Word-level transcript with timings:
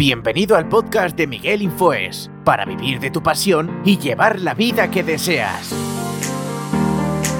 Bienvenido 0.00 0.56
al 0.56 0.66
podcast 0.66 1.14
de 1.14 1.26
Miguel 1.26 1.60
Infoes, 1.60 2.30
para 2.42 2.64
vivir 2.64 3.00
de 3.00 3.10
tu 3.10 3.22
pasión 3.22 3.82
y 3.84 3.98
llevar 3.98 4.40
la 4.40 4.54
vida 4.54 4.90
que 4.90 5.02
deseas. 5.02 5.74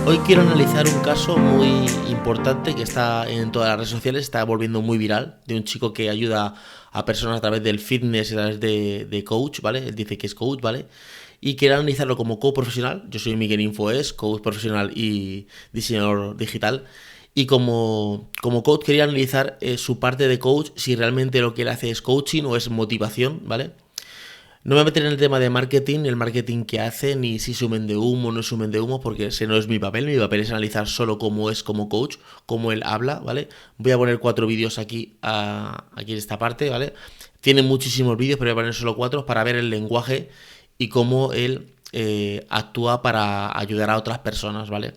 Hoy 0.04 0.18
quiero 0.26 0.42
analizar 0.42 0.86
un 0.86 1.00
caso 1.00 1.38
muy 1.38 1.86
importante 2.10 2.74
que 2.74 2.82
está 2.82 3.26
en 3.30 3.50
todas 3.50 3.70
las 3.70 3.78
redes 3.78 3.88
sociales, 3.88 4.24
está 4.24 4.44
volviendo 4.44 4.82
muy 4.82 4.98
viral, 4.98 5.40
de 5.46 5.56
un 5.56 5.64
chico 5.64 5.94
que 5.94 6.10
ayuda 6.10 6.54
a 6.92 7.04
personas 7.06 7.38
a 7.38 7.40
través 7.40 7.62
del 7.62 7.78
fitness 7.78 8.30
y 8.30 8.34
a 8.34 8.36
través 8.36 8.60
de, 8.60 9.24
coach, 9.26 9.62
¿vale? 9.62 9.78
Él 9.78 9.94
dice 9.94 10.18
que 10.18 10.26
es 10.26 10.34
coach, 10.34 10.60
¿vale? 10.60 10.84
Y 11.40 11.56
quiero 11.56 11.76
analizarlo 11.76 12.18
como 12.18 12.38
coach 12.38 12.56
profesional. 12.56 13.04
Yo 13.08 13.18
soy 13.20 13.36
Miguel 13.36 13.62
Infoes, 13.62 14.12
coach 14.12 14.42
profesional 14.42 14.92
y 14.94 15.46
diseñador 15.72 16.36
digital. 16.36 16.84
Y 17.34 17.46
como, 17.46 18.28
como 18.42 18.62
coach 18.62 18.84
quería 18.84 19.04
analizar 19.04 19.56
eh, 19.60 19.78
su 19.78 19.98
parte 20.00 20.26
de 20.28 20.38
coach, 20.38 20.70
si 20.74 20.96
realmente 20.96 21.40
lo 21.40 21.54
que 21.54 21.62
él 21.62 21.68
hace 21.68 21.90
es 21.90 22.02
coaching 22.02 22.44
o 22.44 22.56
es 22.56 22.70
motivación, 22.70 23.42
¿vale? 23.44 23.70
No 24.62 24.74
me 24.74 24.74
voy 24.74 24.82
a 24.82 24.84
meter 24.84 25.06
en 25.06 25.12
el 25.12 25.16
tema 25.16 25.38
de 25.38 25.48
marketing, 25.48 26.00
el 26.04 26.16
marketing 26.16 26.64
que 26.64 26.80
hace, 26.80 27.16
ni 27.16 27.38
si 27.38 27.54
sumen 27.54 27.86
de 27.86 27.96
humo 27.96 28.28
o 28.28 28.32
no 28.32 28.42
sumen 28.42 28.70
de 28.70 28.78
humo, 28.78 29.00
porque 29.00 29.26
ese 29.26 29.46
no 29.46 29.56
es 29.56 29.68
mi 29.68 29.78
papel. 29.78 30.04
Mi 30.04 30.18
papel 30.18 30.40
es 30.40 30.50
analizar 30.50 30.86
solo 30.86 31.18
cómo 31.18 31.50
es 31.50 31.62
como 31.62 31.88
coach, 31.88 32.16
cómo 32.44 32.70
él 32.70 32.82
habla, 32.84 33.20
¿vale? 33.20 33.48
Voy 33.78 33.92
a 33.92 33.96
poner 33.96 34.18
cuatro 34.18 34.46
vídeos 34.46 34.78
aquí, 34.78 35.16
aquí 35.22 36.12
en 36.12 36.18
esta 36.18 36.38
parte, 36.38 36.68
¿vale? 36.68 36.92
Tiene 37.40 37.62
muchísimos 37.62 38.18
vídeos, 38.18 38.38
pero 38.38 38.50
voy 38.50 38.60
a 38.60 38.62
poner 38.64 38.74
solo 38.74 38.96
cuatro 38.96 39.24
para 39.24 39.44
ver 39.44 39.56
el 39.56 39.70
lenguaje 39.70 40.28
y 40.76 40.88
cómo 40.88 41.32
él 41.32 41.72
eh, 41.92 42.46
actúa 42.50 43.00
para 43.00 43.58
ayudar 43.58 43.88
a 43.88 43.96
otras 43.96 44.18
personas, 44.18 44.68
¿vale? 44.68 44.92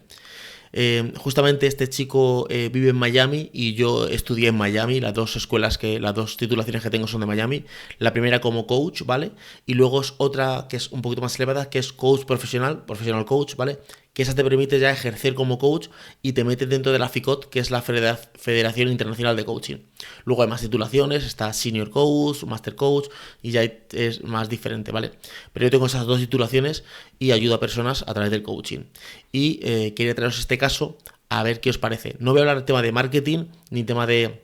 Eh, 0.74 1.14
justamente 1.18 1.68
este 1.68 1.88
chico 1.88 2.48
eh, 2.50 2.70
vive 2.74 2.90
en 2.90 2.96
Miami 2.96 3.52
y 3.54 3.76
yo 3.76 4.08
estudié 4.08 4.50
en 4.50 4.58
Miami, 4.58 5.00
las 5.00 5.14
dos 5.14 5.36
escuelas 5.36 5.78
que, 5.78 6.00
las 6.00 6.16
dos 6.16 6.36
titulaciones 6.36 6.82
que 6.82 6.90
tengo 6.90 7.08
son 7.08 7.22
de 7.22 7.28
Miami. 7.28 7.64
La 8.00 8.12
primera 8.12 8.42
como 8.42 8.66
coach, 8.66 9.04
¿vale? 9.06 9.32
Y 9.68 9.76
luego 9.76 10.02
es 10.02 10.16
otra 10.18 10.68
que 10.68 10.78
es 10.78 10.92
un 10.92 11.02
poquito 11.02 11.22
más 11.22 11.36
elevada, 11.36 11.70
que 11.70 11.80
es 11.80 11.94
coach 11.94 12.26
profesional, 12.26 12.84
profesional 12.86 13.26
coach, 13.26 13.56
¿vale? 13.56 13.80
Que 14.14 14.22
esa 14.22 14.36
te 14.36 14.44
permite 14.44 14.80
ya 14.80 14.92
ejercer 14.92 15.34
como 15.34 15.58
coach 15.58 15.88
y 16.22 16.34
te 16.34 16.44
metes 16.44 16.70
dentro 16.70 16.92
de 16.92 17.00
la 17.00 17.10
FICOT, 17.10 17.50
que 17.50 17.60
es 17.60 17.72
la 17.72 17.82
Federación 17.82 18.90
Internacional 18.90 19.36
de 19.36 19.44
Coaching. 19.44 19.78
Luego 20.26 20.44
hay 20.44 20.50
más 20.50 20.62
titulaciones, 20.62 21.24
está 21.24 21.52
Senior 21.52 21.90
Coach, 21.90 22.44
Master 22.44 22.76
Coach 22.76 23.08
y 23.42 23.52
ya 23.52 23.64
es 23.64 24.24
más 24.24 24.50
diferente, 24.50 24.92
¿vale? 24.92 25.14
Pero 25.52 25.66
yo 25.66 25.72
tengo 25.72 25.88
esas 25.88 26.06
dos 26.06 26.20
titulaciones 26.20 26.84
y 27.18 27.32
ayudo 27.32 27.56
a 27.56 27.60
personas 27.60 28.04
a 28.08 28.14
través 28.14 28.30
del 28.30 28.44
coaching. 28.44 28.86
Y 29.32 29.60
eh, 29.64 29.94
quería 29.96 30.14
traeros 30.14 30.40
este 30.40 30.60
caso 30.60 30.98
a 31.30 31.42
ver 31.42 31.60
qué 31.60 31.72
os 31.72 31.80
parece. 31.80 32.16
No 32.20 32.32
voy 32.32 32.40
a 32.40 32.42
hablar 32.44 32.58
del 32.58 32.66
tema 32.66 32.84
de 32.84 32.92
marketing 32.92 33.46
ni 33.72 33.84
tema 33.84 34.06
de 34.06 34.44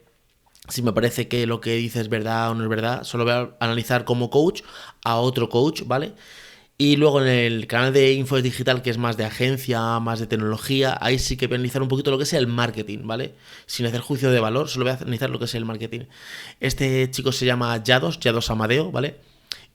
si 0.68 0.82
me 0.82 0.92
parece 0.92 1.28
que 1.28 1.46
lo 1.46 1.60
que 1.60 1.74
dice 1.76 2.00
es 2.00 2.08
verdad 2.08 2.50
o 2.50 2.54
no 2.54 2.62
es 2.62 2.68
verdad, 2.68 3.04
solo 3.04 3.24
voy 3.24 3.32
a 3.32 3.56
analizar 3.60 4.04
como 4.04 4.30
coach 4.30 4.62
a 5.04 5.16
otro 5.16 5.48
coach, 5.48 5.82
¿vale? 5.86 6.14
Y 6.80 6.96
luego 6.96 7.20
en 7.20 7.28
el 7.28 7.66
canal 7.66 7.92
de 7.92 8.14
Info 8.14 8.40
Digital, 8.40 8.80
que 8.80 8.88
es 8.88 8.96
más 8.96 9.18
de 9.18 9.26
agencia, 9.26 10.00
más 10.00 10.18
de 10.18 10.26
tecnología, 10.26 10.96
ahí 10.98 11.18
sí 11.18 11.36
que 11.36 11.46
voy 11.46 11.56
a 11.56 11.56
analizar 11.56 11.82
un 11.82 11.88
poquito 11.88 12.10
lo 12.10 12.16
que 12.16 12.22
es 12.24 12.32
el 12.32 12.46
marketing, 12.46 13.00
¿vale? 13.02 13.34
Sin 13.66 13.84
hacer 13.84 14.00
juicio 14.00 14.30
de 14.30 14.40
valor, 14.40 14.70
solo 14.70 14.86
voy 14.86 14.94
a 14.94 14.96
analizar 14.96 15.28
lo 15.28 15.38
que 15.38 15.44
es 15.44 15.54
el 15.54 15.66
marketing. 15.66 16.06
Este 16.58 17.10
chico 17.10 17.32
se 17.32 17.44
llama 17.44 17.84
Yados, 17.84 18.18
Yados 18.18 18.48
Amadeo, 18.50 18.90
¿vale? 18.90 19.16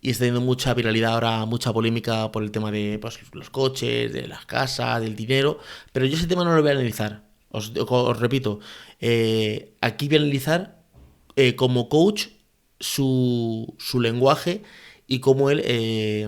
Y 0.01 0.09
está 0.09 0.23
teniendo 0.23 0.41
mucha 0.41 0.73
viralidad 0.73 1.13
ahora, 1.13 1.45
mucha 1.45 1.71
polémica 1.71 2.31
por 2.31 2.41
el 2.41 2.49
tema 2.49 2.71
de 2.71 2.97
pues, 2.99 3.19
los 3.33 3.51
coches, 3.51 4.11
de 4.11 4.27
las 4.27 4.47
casas, 4.47 4.99
del 4.99 5.15
dinero. 5.15 5.59
Pero 5.93 6.07
yo 6.07 6.17
ese 6.17 6.25
tema 6.25 6.43
no 6.43 6.55
lo 6.55 6.61
voy 6.63 6.71
a 6.71 6.73
analizar. 6.73 7.21
Os, 7.51 7.71
repito, 8.19 8.61
eh, 8.99 9.75
aquí 9.79 10.07
voy 10.07 10.17
a 10.17 10.21
analizar 10.21 10.81
eh, 11.35 11.55
como 11.55 11.87
coach 11.87 12.29
su, 12.79 13.75
su 13.77 13.99
lenguaje 14.01 14.63
y 15.05 15.19
cómo 15.19 15.51
él 15.51 15.61
eh, 15.63 16.27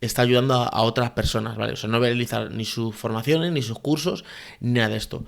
está 0.00 0.22
ayudando 0.22 0.54
a, 0.54 0.82
otras 0.82 1.10
personas, 1.10 1.56
¿vale? 1.56 1.72
O 1.72 1.76
sea, 1.76 1.88
no 1.88 1.98
realizar 2.00 2.50
ni 2.50 2.64
sus 2.64 2.94
formaciones, 2.94 3.52
ni 3.52 3.62
sus 3.62 3.78
cursos, 3.78 4.24
ni 4.60 4.72
nada 4.72 4.90
de 4.90 4.96
esto. 4.96 5.24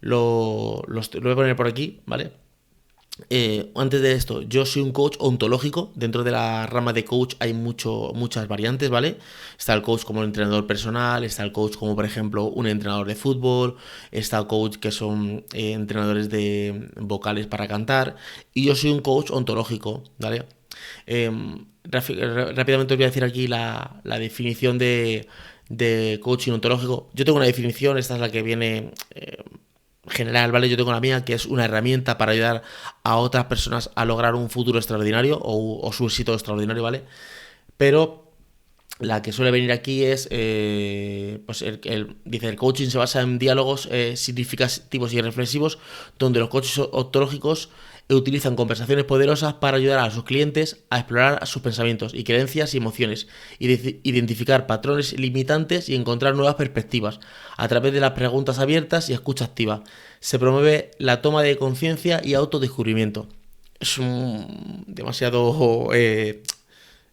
Lo, 0.00 0.82
lo, 0.86 1.02
voy 1.22 1.32
a 1.32 1.36
poner 1.36 1.56
por 1.56 1.66
aquí, 1.66 2.00
¿vale? 2.06 2.32
Eh, 3.28 3.70
antes 3.74 4.00
de 4.00 4.12
esto, 4.12 4.40
yo 4.42 4.64
soy 4.64 4.82
un 4.82 4.92
coach 4.92 5.16
ontológico. 5.18 5.92
Dentro 5.94 6.24
de 6.24 6.30
la 6.30 6.66
rama 6.66 6.92
de 6.92 7.04
coach 7.04 7.34
hay 7.38 7.52
mucho, 7.52 8.12
muchas 8.14 8.48
variantes, 8.48 8.88
¿vale? 8.88 9.18
Está 9.58 9.74
el 9.74 9.82
coach 9.82 10.04
como 10.04 10.20
el 10.20 10.26
entrenador 10.26 10.66
personal, 10.66 11.24
está 11.24 11.42
el 11.44 11.52
coach 11.52 11.76
como, 11.76 11.94
por 11.94 12.04
ejemplo, 12.04 12.44
un 12.44 12.66
entrenador 12.66 13.06
de 13.06 13.14
fútbol, 13.16 13.76
está 14.10 14.38
el 14.38 14.46
coach 14.46 14.76
que 14.76 14.90
son 14.90 15.44
eh, 15.52 15.72
entrenadores 15.72 16.30
de 16.30 16.90
vocales 16.96 17.46
para 17.46 17.68
cantar, 17.68 18.16
y 18.54 18.66
yo 18.66 18.74
soy 18.74 18.90
un 18.90 19.00
coach 19.00 19.30
ontológico, 19.30 20.02
¿vale? 20.18 20.46
Em, 21.06 21.66
rápidamente 21.84 22.94
os 22.94 22.98
voy 22.98 23.04
a 23.04 23.08
decir 23.08 23.24
aquí 23.24 23.46
la, 23.46 24.00
definición 24.04 24.78
de, 24.78 25.28
coaching 26.22 26.52
ontológico. 26.52 27.10
Yo 27.14 27.24
tengo 27.24 27.36
una 27.36 27.46
definición, 27.46 27.98
esta 27.98 28.14
es 28.14 28.20
la 28.20 28.30
que 28.30 28.42
viene 28.42 28.92
eh, 29.14 29.42
general, 30.08 30.52
¿vale? 30.52 30.68
Yo 30.68 30.76
tengo 30.76 30.92
la 30.92 31.00
mía, 31.00 31.24
que 31.24 31.34
es 31.34 31.46
una 31.46 31.64
herramienta 31.64 32.18
para 32.18 32.32
ayudar 32.32 32.62
a 33.02 33.16
otras 33.16 33.46
personas 33.46 33.90
a 33.94 34.04
lograr 34.04 34.34
un 34.34 34.50
futuro 34.50 34.78
extraordinario 34.78 35.38
o, 35.42 35.92
su 35.92 36.06
éxito 36.06 36.34
extraordinario, 36.34 36.82
¿vale? 36.82 37.04
Pero 37.76 38.30
la 38.98 39.22
que 39.22 39.32
suele 39.32 39.50
venir 39.50 39.72
aquí 39.72 40.04
es, 40.04 40.28
eh, 40.30 41.40
pues 41.46 41.62
el, 41.62 42.16
dice, 42.24 42.48
el 42.48 42.56
coaching 42.56 42.88
se 42.88 42.98
basa 42.98 43.22
en 43.22 43.38
diálogos 43.38 43.88
eh, 43.90 44.14
significativos 44.16 45.12
y 45.14 45.22
reflexivos, 45.22 45.78
donde 46.18 46.40
los 46.40 46.50
coaches 46.50 46.78
ontológicos 46.92 47.70
utilizan 48.14 48.56
conversaciones 48.56 49.04
poderosas 49.04 49.54
para 49.54 49.76
ayudar 49.76 49.98
a 50.00 50.10
sus 50.10 50.24
clientes 50.24 50.84
a 50.90 50.98
explorar 50.98 51.46
sus 51.46 51.62
pensamientos 51.62 52.12
y 52.14 52.24
creencias 52.24 52.74
y 52.74 52.78
emociones, 52.78 53.28
identificar 53.58 54.66
patrones 54.66 55.18
limitantes 55.18 55.88
y 55.88 55.94
encontrar 55.94 56.34
nuevas 56.34 56.56
perspectivas 56.56 57.20
a 57.56 57.68
través 57.68 57.92
de 57.92 58.00
las 58.00 58.12
preguntas 58.12 58.58
abiertas 58.58 59.10
y 59.10 59.12
escucha 59.12 59.44
activa. 59.44 59.82
Se 60.20 60.38
promueve 60.38 60.90
la 60.98 61.22
toma 61.22 61.42
de 61.42 61.56
conciencia 61.56 62.20
y 62.24 62.34
autodescubrimiento. 62.34 63.28
Es 63.78 63.98
demasiado 64.86 65.90
eh, 65.94 66.42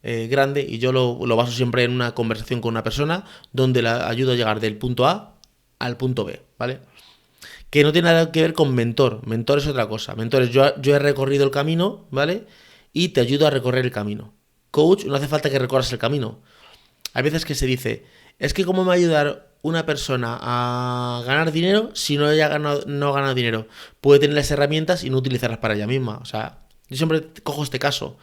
eh, 0.03 0.27
grande 0.27 0.65
y 0.67 0.79
yo 0.79 0.91
lo, 0.91 1.25
lo 1.25 1.35
baso 1.35 1.51
siempre 1.51 1.83
en 1.83 1.91
una 1.91 2.13
conversación 2.13 2.61
con 2.61 2.73
una 2.73 2.83
persona 2.83 3.23
donde 3.53 3.81
la 3.81 4.09
ayudo 4.09 4.33
a 4.33 4.35
llegar 4.35 4.59
del 4.59 4.77
punto 4.77 5.05
A 5.05 5.37
al 5.79 5.97
punto 5.97 6.25
B, 6.25 6.41
¿vale? 6.57 6.79
Que 7.69 7.83
no 7.83 7.91
tiene 7.91 8.09
nada 8.09 8.31
que 8.31 8.41
ver 8.41 8.53
con 8.53 8.73
mentor. 8.73 9.25
Mentor 9.27 9.59
es 9.59 9.67
otra 9.67 9.87
cosa. 9.87 10.15
Mentor 10.15 10.43
es 10.43 10.49
yo, 10.51 10.79
yo 10.81 10.95
he 10.95 10.99
recorrido 10.99 11.43
el 11.43 11.51
camino, 11.51 12.07
¿vale? 12.11 12.45
Y 12.93 13.09
te 13.09 13.21
ayudo 13.21 13.47
a 13.47 13.49
recorrer 13.49 13.85
el 13.85 13.91
camino. 13.91 14.33
Coach, 14.71 15.05
no 15.05 15.15
hace 15.15 15.27
falta 15.27 15.49
que 15.49 15.59
recorras 15.59 15.91
el 15.91 15.99
camino. 15.99 16.41
Hay 17.13 17.23
veces 17.23 17.45
que 17.45 17.55
se 17.55 17.65
dice, 17.65 18.05
es 18.39 18.53
que 18.53 18.65
cómo 18.65 18.83
me 18.83 18.89
va 18.89 18.93
a 18.93 18.97
ayudar 18.97 19.47
una 19.61 19.85
persona 19.85 20.37
a 20.39 21.23
ganar 21.25 21.51
dinero 21.51 21.89
si 21.93 22.17
no 22.17 22.27
haya 22.27 22.47
ganado, 22.47 22.83
no 22.85 23.09
ha 23.09 23.13
ganado 23.13 23.33
dinero. 23.33 23.67
Puede 24.01 24.19
tener 24.19 24.35
las 24.35 24.51
herramientas 24.51 25.03
y 25.03 25.09
no 25.09 25.17
utilizarlas 25.17 25.59
para 25.59 25.73
ella 25.73 25.87
misma. 25.87 26.17
O 26.17 26.25
sea, 26.25 26.59
yo 26.89 26.97
siempre 26.97 27.27
cojo 27.43 27.63
este 27.63 27.79
caso. 27.79 28.17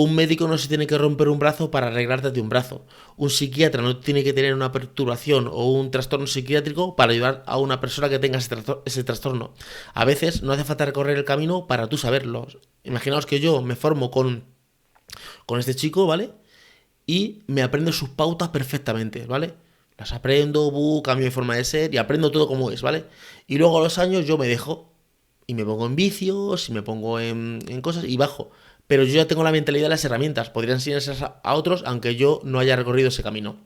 Un 0.00 0.14
médico 0.14 0.46
no 0.46 0.56
se 0.58 0.68
tiene 0.68 0.86
que 0.86 0.96
romper 0.96 1.28
un 1.28 1.40
brazo 1.40 1.72
para 1.72 1.88
arreglarte 1.88 2.30
de 2.30 2.40
un 2.40 2.48
brazo. 2.48 2.86
Un 3.16 3.30
psiquiatra 3.30 3.82
no 3.82 3.96
tiene 3.96 4.22
que 4.22 4.32
tener 4.32 4.54
una 4.54 4.70
perturbación 4.70 5.48
o 5.48 5.72
un 5.72 5.90
trastorno 5.90 6.28
psiquiátrico 6.28 6.94
para 6.94 7.10
ayudar 7.10 7.42
a 7.48 7.58
una 7.58 7.80
persona 7.80 8.08
que 8.08 8.20
tenga 8.20 8.38
ese, 8.38 9.02
trastorno. 9.02 9.54
A 9.94 10.04
veces 10.04 10.44
no 10.44 10.52
hace 10.52 10.62
falta 10.62 10.84
recorrer 10.84 11.18
el 11.18 11.24
camino 11.24 11.66
para 11.66 11.88
tú 11.88 11.98
saberlo. 11.98 12.46
Imaginaos 12.84 13.26
que 13.26 13.40
yo 13.40 13.60
me 13.60 13.74
formo 13.74 14.12
con, 14.12 14.44
con 15.46 15.58
este 15.58 15.74
chico, 15.74 16.06
¿vale? 16.06 16.30
Y 17.04 17.42
me 17.48 17.62
aprendo 17.64 17.92
sus 17.92 18.10
pautas 18.10 18.50
perfectamente, 18.50 19.26
¿vale? 19.26 19.56
Las 19.96 20.12
aprendo, 20.12 20.70
bu, 20.70 21.02
cambio 21.02 21.24
de 21.24 21.32
forma 21.32 21.56
de 21.56 21.64
ser 21.64 21.92
y 21.92 21.98
aprendo 21.98 22.30
todo 22.30 22.46
como 22.46 22.70
es, 22.70 22.82
¿vale? 22.82 23.06
Y 23.48 23.58
luego 23.58 23.78
a 23.78 23.82
los 23.82 23.98
años 23.98 24.26
yo 24.26 24.38
me 24.38 24.46
dejo 24.46 24.92
y 25.48 25.54
me 25.54 25.64
pongo 25.64 25.86
en 25.86 25.96
vicios 25.96 26.68
y 26.68 26.72
me 26.72 26.82
pongo 26.82 27.18
en, 27.18 27.58
en 27.66 27.80
cosas 27.80 28.04
y 28.04 28.16
bajo 28.16 28.52
pero 28.88 29.04
yo 29.04 29.14
ya 29.14 29.28
tengo 29.28 29.44
la 29.44 29.52
mentalidad 29.52 29.84
de 29.84 29.90
las 29.90 30.04
herramientas, 30.04 30.50
podrían 30.50 30.78
enseñarse 30.78 31.12
a 31.20 31.54
otros 31.54 31.84
aunque 31.86 32.16
yo 32.16 32.40
no 32.42 32.58
haya 32.58 32.74
recorrido 32.74 33.08
ese 33.08 33.22
camino. 33.22 33.56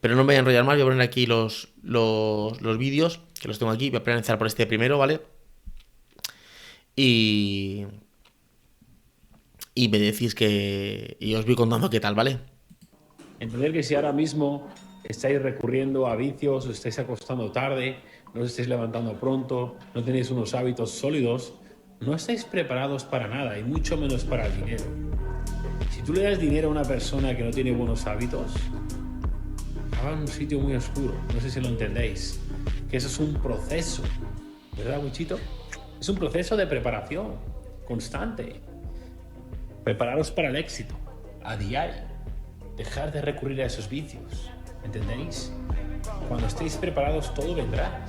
Pero 0.00 0.14
no 0.14 0.22
me 0.22 0.26
voy 0.26 0.34
a 0.36 0.38
enrollar 0.38 0.64
más, 0.64 0.76
voy 0.76 0.82
a 0.82 0.84
poner 0.86 1.00
aquí 1.00 1.26
los, 1.26 1.68
los, 1.82 2.78
vídeos, 2.78 3.20
que 3.40 3.48
los 3.48 3.58
tengo 3.58 3.72
aquí, 3.72 3.90
voy 3.90 4.00
a 4.06 4.10
empezar 4.10 4.38
por 4.38 4.46
este 4.46 4.66
primero, 4.66 4.98
¿vale? 4.98 5.20
Y... 6.94 7.86
Y 9.74 9.88
me 9.88 9.98
decís 9.98 10.34
que... 10.34 11.16
Y 11.20 11.34
os 11.34 11.44
voy 11.44 11.54
contando 11.54 11.90
qué 11.90 12.00
tal, 12.00 12.14
¿vale? 12.14 12.38
Entender 13.40 13.72
que 13.72 13.82
si 13.82 13.94
ahora 13.94 14.12
mismo 14.12 14.68
estáis 15.04 15.40
recurriendo 15.40 16.06
a 16.06 16.16
vicios, 16.16 16.66
os 16.66 16.76
estáis 16.76 16.98
acostando 16.98 17.50
tarde, 17.50 17.96
no 18.34 18.42
os 18.42 18.50
estáis 18.50 18.68
levantando 18.68 19.14
pronto, 19.14 19.76
no 19.94 20.04
tenéis 20.04 20.30
unos 20.30 20.54
hábitos 20.54 20.90
sólidos, 20.90 21.54
no 22.00 22.14
estáis 22.14 22.44
preparados 22.44 23.04
para 23.04 23.28
nada 23.28 23.58
y 23.58 23.64
mucho 23.64 23.96
menos 23.96 24.24
para 24.24 24.46
el 24.46 24.56
dinero. 24.56 24.84
Si 25.90 26.02
tú 26.02 26.12
le 26.12 26.22
das 26.22 26.38
dinero 26.38 26.68
a 26.68 26.70
una 26.70 26.84
persona 26.84 27.36
que 27.36 27.42
no 27.42 27.50
tiene 27.50 27.72
buenos 27.72 28.06
hábitos, 28.06 28.52
va 30.04 30.12
en 30.12 30.20
un 30.20 30.28
sitio 30.28 30.60
muy 30.60 30.74
oscuro. 30.74 31.14
No 31.34 31.40
sé 31.40 31.50
si 31.50 31.60
lo 31.60 31.68
entendéis. 31.68 32.40
Que 32.90 32.96
eso 32.96 33.08
es 33.08 33.18
un 33.18 33.34
proceso, 33.34 34.02
¿verdad, 34.76 35.02
Muchito? 35.02 35.38
Es 36.00 36.08
un 36.08 36.16
proceso 36.16 36.56
de 36.56 36.66
preparación 36.66 37.34
constante. 37.86 38.60
Prepararos 39.84 40.30
para 40.30 40.48
el 40.48 40.56
éxito, 40.56 40.94
a 41.44 41.56
diario. 41.56 42.06
Dejar 42.76 43.12
de 43.12 43.20
recurrir 43.20 43.60
a 43.62 43.66
esos 43.66 43.88
vicios, 43.88 44.50
¿entendéis? 44.84 45.52
Cuando 46.28 46.46
estéis 46.46 46.76
preparados 46.76 47.34
todo 47.34 47.54
vendrá. 47.54 48.06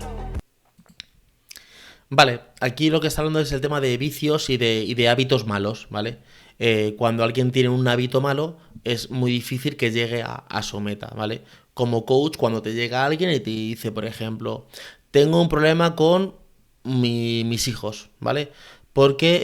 Vale, 2.11 2.41
aquí 2.59 2.89
lo 2.89 3.01
que 3.01 3.07
está 3.07 3.21
hablando 3.21 3.39
es 3.39 3.51
el 3.51 3.61
tema 3.61 3.79
de 3.81 3.95
vicios 3.97 4.49
y 4.49 4.57
de, 4.57 5.09
hábitos 5.09 5.45
malos, 5.45 5.87
¿vale? 5.91 6.17
Eh, 6.57 6.95
cuando 6.97 7.23
alguien 7.23 7.51
tiene 7.51 7.69
un 7.69 7.87
hábito 7.87 8.19
malo, 8.19 8.57
es 8.83 9.11
muy 9.11 9.31
difícil 9.31 9.77
que 9.77 9.91
llegue 9.91 10.23
a, 10.23 10.61
su 10.63 10.79
meta, 10.79 11.13
¿vale? 11.15 11.43
Como 11.75 12.05
coach, 12.05 12.35
cuando 12.37 12.63
te 12.63 12.73
llega 12.73 13.05
alguien 13.05 13.29
y 13.29 13.39
te 13.39 13.51
dice, 13.51 13.91
por 13.91 14.05
ejemplo, 14.05 14.67
tengo 15.11 15.39
un 15.39 15.49
problema 15.49 15.95
con 15.95 16.35
mis 16.83 17.67
hijos, 17.67 18.09
¿vale? 18.19 18.51
Porque 18.91 19.41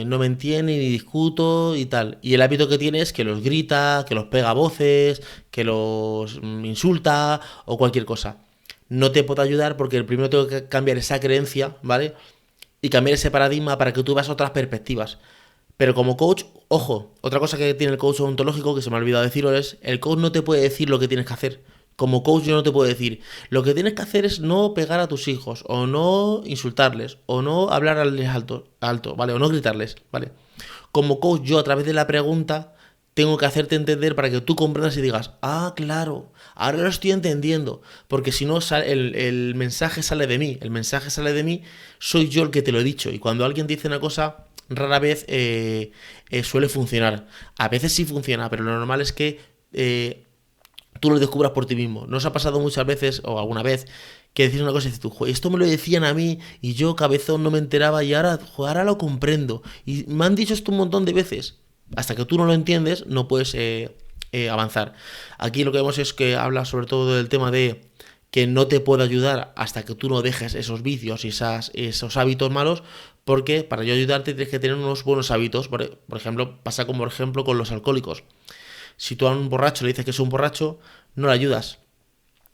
eh, 0.00 0.04
no 0.06 0.18
me 0.18 0.26
entienden 0.26 0.78
ni 0.78 0.88
discuto 0.90 1.74
y 1.74 1.86
tal. 1.86 2.18
Y 2.22 2.34
el 2.34 2.42
hábito 2.42 2.68
que 2.68 2.78
tiene 2.78 3.00
es 3.00 3.12
que 3.14 3.24
los 3.24 3.42
grita, 3.42 4.04
que 4.06 4.14
los 4.14 4.26
pega 4.26 4.52
voces, 4.52 5.22
que 5.50 5.64
los 5.64 6.40
mm, 6.42 6.64
insulta 6.66 7.40
o 7.64 7.78
cualquier 7.78 8.04
cosa 8.04 8.43
no 8.88 9.12
te 9.12 9.24
puedo 9.24 9.42
ayudar 9.42 9.76
porque 9.76 10.02
primero 10.04 10.30
tengo 10.30 10.46
que 10.46 10.68
cambiar 10.68 10.98
esa 10.98 11.20
creencia, 11.20 11.76
¿vale? 11.82 12.14
Y 12.80 12.90
cambiar 12.90 13.14
ese 13.14 13.30
paradigma 13.30 13.78
para 13.78 13.92
que 13.92 14.02
tú 14.02 14.14
veas 14.14 14.28
otras 14.28 14.50
perspectivas. 14.50 15.18
Pero 15.76 15.94
como 15.94 16.16
coach, 16.16 16.44
ojo, 16.68 17.14
otra 17.20 17.40
cosa 17.40 17.56
que 17.56 17.74
tiene 17.74 17.92
el 17.92 17.98
coach 17.98 18.20
ontológico, 18.20 18.74
que 18.74 18.82
se 18.82 18.90
me 18.90 18.96
ha 18.96 19.00
olvidado 19.00 19.24
decirlo, 19.24 19.54
es 19.54 19.78
el 19.82 20.00
coach 20.00 20.18
no 20.18 20.30
te 20.30 20.42
puede 20.42 20.62
decir 20.62 20.88
lo 20.88 20.98
que 20.98 21.08
tienes 21.08 21.26
que 21.26 21.32
hacer. 21.32 21.64
Como 21.96 22.22
coach 22.22 22.44
yo 22.44 22.54
no 22.54 22.62
te 22.62 22.72
puedo 22.72 22.88
decir, 22.88 23.20
lo 23.50 23.62
que 23.62 23.74
tienes 23.74 23.94
que 23.94 24.02
hacer 24.02 24.24
es 24.24 24.40
no 24.40 24.74
pegar 24.74 25.00
a 25.00 25.08
tus 25.08 25.28
hijos, 25.28 25.64
o 25.66 25.86
no 25.86 26.42
insultarles, 26.44 27.18
o 27.26 27.42
no 27.42 27.70
hablarles 27.70 28.28
alto, 28.28 28.68
alto, 28.80 29.16
¿vale? 29.16 29.32
O 29.32 29.38
no 29.38 29.48
gritarles, 29.48 29.96
¿vale? 30.10 30.32
Como 30.92 31.20
coach 31.20 31.42
yo 31.42 31.58
a 31.58 31.64
través 31.64 31.86
de 31.86 31.92
la 31.92 32.06
pregunta 32.06 32.73
tengo 33.14 33.36
que 33.38 33.46
hacerte 33.46 33.76
entender 33.76 34.16
para 34.16 34.28
que 34.28 34.40
tú 34.40 34.56
comprendas 34.56 34.96
y 34.96 35.00
digas, 35.00 35.30
ah, 35.40 35.72
claro, 35.76 36.32
ahora 36.56 36.78
lo 36.78 36.88
estoy 36.88 37.12
entendiendo, 37.12 37.80
porque 38.08 38.32
si 38.32 38.44
no, 38.44 38.58
el, 38.58 39.14
el, 39.14 39.54
mensaje 39.54 40.02
sale 40.02 40.26
de 40.26 40.38
mí, 40.38 40.58
el 40.60 40.70
mensaje 40.70 41.10
sale 41.10 41.32
de 41.32 41.44
mí, 41.44 41.62
soy 42.00 42.28
yo 42.28 42.42
el 42.42 42.50
que 42.50 42.62
te 42.62 42.72
lo 42.72 42.80
he 42.80 42.84
dicho, 42.84 43.10
y 43.10 43.20
cuando 43.20 43.44
alguien 43.44 43.68
dice 43.68 43.86
una 43.86 44.00
cosa, 44.00 44.46
rara 44.68 44.98
vez 44.98 45.24
eh, 45.28 45.92
eh, 46.30 46.42
suele 46.42 46.68
funcionar, 46.68 47.28
a 47.56 47.68
veces 47.68 47.92
sí 47.92 48.04
funciona, 48.04 48.50
pero 48.50 48.64
lo 48.64 48.72
normal 48.72 49.00
es 49.00 49.12
que 49.12 49.40
eh, 49.72 50.24
tú 50.98 51.10
lo 51.10 51.20
descubras 51.20 51.52
por 51.52 51.66
ti 51.66 51.76
mismo, 51.76 52.06
¿no 52.08 52.16
os 52.16 52.24
ha 52.24 52.32
pasado 52.32 52.58
muchas 52.58 52.84
veces, 52.84 53.22
o 53.24 53.38
alguna 53.38 53.62
vez, 53.62 53.86
que 54.32 54.44
decís 54.44 54.60
una 54.60 54.72
cosa 54.72 54.88
y 54.88 54.90
dices 54.90 55.00
tú, 55.00 55.26
esto 55.26 55.50
me 55.50 55.58
lo 55.58 55.66
decían 55.66 56.02
a 56.02 56.12
mí 56.14 56.40
y 56.60 56.74
yo 56.74 56.96
cabezón 56.96 57.44
no 57.44 57.52
me 57.52 57.58
enteraba 57.58 58.02
y 58.02 58.12
ahora, 58.14 58.40
ahora 58.56 58.82
lo 58.82 58.98
comprendo, 58.98 59.62
y 59.86 60.04
me 60.08 60.24
han 60.24 60.34
dicho 60.34 60.52
esto 60.52 60.72
un 60.72 60.78
montón 60.78 61.04
de 61.04 61.12
veces, 61.12 61.60
hasta 61.96 62.14
que 62.14 62.24
tú 62.24 62.36
no 62.36 62.46
lo 62.46 62.52
entiendes, 62.52 63.06
no 63.06 63.28
puedes 63.28 63.54
eh, 63.54 63.94
eh, 64.32 64.50
avanzar. 64.50 64.94
Aquí 65.38 65.64
lo 65.64 65.72
que 65.72 65.78
vemos 65.78 65.98
es 65.98 66.12
que 66.12 66.36
habla 66.36 66.64
sobre 66.64 66.86
todo 66.86 67.16
del 67.16 67.28
tema 67.28 67.50
de 67.50 67.88
que 68.30 68.48
no 68.48 68.66
te 68.66 68.80
puede 68.80 69.04
ayudar 69.04 69.52
hasta 69.54 69.84
que 69.84 69.94
tú 69.94 70.08
no 70.08 70.20
dejes 70.20 70.56
esos 70.56 70.82
vicios 70.82 71.24
y 71.24 71.28
esas, 71.28 71.70
esos 71.74 72.16
hábitos 72.16 72.50
malos, 72.50 72.82
porque 73.24 73.62
para 73.62 73.84
yo 73.84 73.94
ayudarte 73.94 74.34
tienes 74.34 74.50
que 74.50 74.58
tener 74.58 74.76
unos 74.76 75.04
buenos 75.04 75.30
hábitos. 75.30 75.68
Por, 75.68 75.88
ejemplo, 76.16 76.60
pasa 76.64 76.84
como 76.84 76.98
por 76.98 77.08
ejemplo 77.08 77.44
con 77.44 77.58
los 77.58 77.70
alcohólicos. 77.70 78.24
Si 78.96 79.14
tú 79.14 79.28
a 79.28 79.30
un 79.30 79.48
borracho 79.48 79.84
le 79.84 79.92
dices 79.92 80.04
que 80.04 80.10
es 80.10 80.18
un 80.18 80.30
borracho, 80.30 80.80
no 81.14 81.28
le 81.28 81.32
ayudas. 81.32 81.78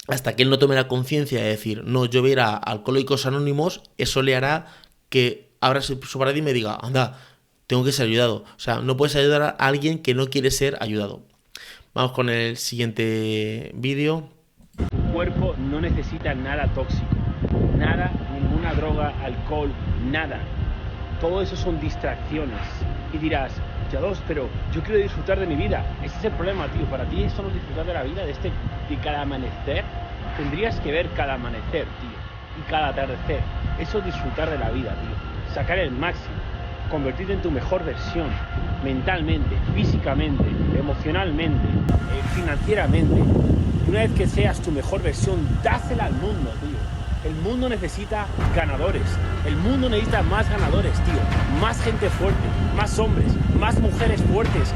Hasta 0.07 0.37
que 0.37 0.43
él 0.43 0.51
no 0.51 0.59
tome 0.59 0.75
la 0.75 0.87
conciencia 0.87 1.43
de 1.43 1.49
decir, 1.49 1.83
no, 1.85 2.05
yo 2.05 2.21
voy 2.21 2.31
a 2.31 2.33
ir 2.33 2.41
a 2.41 2.57
Alcohólicos 2.57 3.25
Anónimos, 3.25 3.83
eso 3.97 4.23
le 4.23 4.37
hará 4.37 4.67
que 5.09 5.51
abra 5.61 5.81
su 5.81 5.99
paradigma 6.19 6.51
y 6.51 6.55
diga, 6.55 6.79
anda, 6.83 7.19
tengo 7.71 7.85
que 7.85 7.93
ser 7.93 8.09
ayudado. 8.09 8.43
O 8.57 8.59
sea, 8.59 8.81
no 8.81 8.97
puedes 8.97 9.15
ayudar 9.15 9.43
a 9.43 9.49
alguien 9.51 10.01
que 10.01 10.13
no 10.13 10.27
quiere 10.27 10.51
ser 10.51 10.77
ayudado. 10.81 11.21
Vamos 11.95 12.11
con 12.11 12.29
el 12.29 12.57
siguiente 12.57 13.71
vídeo. 13.75 14.29
Tu 14.77 15.13
cuerpo 15.13 15.55
no 15.57 15.81
necesita 15.81 16.35
nada 16.35 16.67
tóxico, 16.75 17.07
nada, 17.79 18.11
ninguna 18.35 18.75
droga, 18.75 19.15
alcohol, 19.23 19.71
nada. 20.11 20.41
Todo 21.21 21.43
eso 21.43 21.55
son 21.55 21.79
distracciones. 21.79 22.59
Y 23.13 23.19
dirás, 23.19 23.53
ya 23.93 24.01
dos, 24.01 24.21
pero 24.27 24.49
yo 24.75 24.83
quiero 24.83 25.01
disfrutar 25.01 25.39
de 25.39 25.47
mi 25.47 25.55
vida. 25.55 25.87
Ese 26.03 26.19
es 26.19 26.25
el 26.25 26.33
problema, 26.33 26.67
tío. 26.73 26.85
Para 26.87 27.05
ti 27.05 27.23
eso 27.23 27.41
no 27.41 27.51
es 27.51 27.55
disfrutar 27.55 27.87
de 27.87 27.95
la 27.95 28.03
vida, 28.03 28.25
de 28.25 28.33
este, 28.33 28.51
de 28.89 28.97
cada 28.97 29.23
amanecer. 29.23 29.85
Tendrías 30.37 30.81
que 30.81 30.91
ver 30.91 31.09
cada 31.11 31.35
amanecer, 31.35 31.85
tío. 31.85 32.19
Y 32.59 32.69
cada 32.69 32.89
atardecer. 32.89 33.43
Eso 33.79 33.99
es 33.99 34.07
disfrutar 34.07 34.51
de 34.51 34.59
la 34.59 34.71
vida, 34.71 34.91
tío. 34.91 35.55
Sacar 35.55 35.79
el 35.79 35.93
máximo 35.93 36.50
convertirte 36.91 37.33
en 37.35 37.43
tu 37.43 37.51
mejor 37.51 37.85
versión, 37.85 38.29
mentalmente, 38.85 39.57
físicamente, 39.75 40.45
emocionalmente, 40.79 41.67
eh, 41.67 42.23
financieramente. 42.35 43.23
una 43.89 44.01
vez 44.01 44.13
que 44.13 44.27
seas 44.27 44.61
tu 44.61 44.71
mejor 44.71 45.03
versión, 45.03 45.39
dásela 45.65 46.07
al 46.07 46.13
mundo, 46.13 46.53
tío. 46.61 47.31
El 47.31 47.35
mundo 47.37 47.69
necesita 47.69 48.27
ganadores. 48.55 49.03
El 49.47 49.57
mundo 49.57 49.89
necesita 49.89 50.23
más 50.23 50.49
ganadores, 50.49 50.93
tío. 51.05 51.61
Más 51.61 51.81
gente 51.83 52.09
fuerte, 52.09 52.39
más 52.77 52.99
hombres, 52.99 53.33
más 53.59 53.79
mujeres 53.81 54.23
fuertes. 54.23 54.75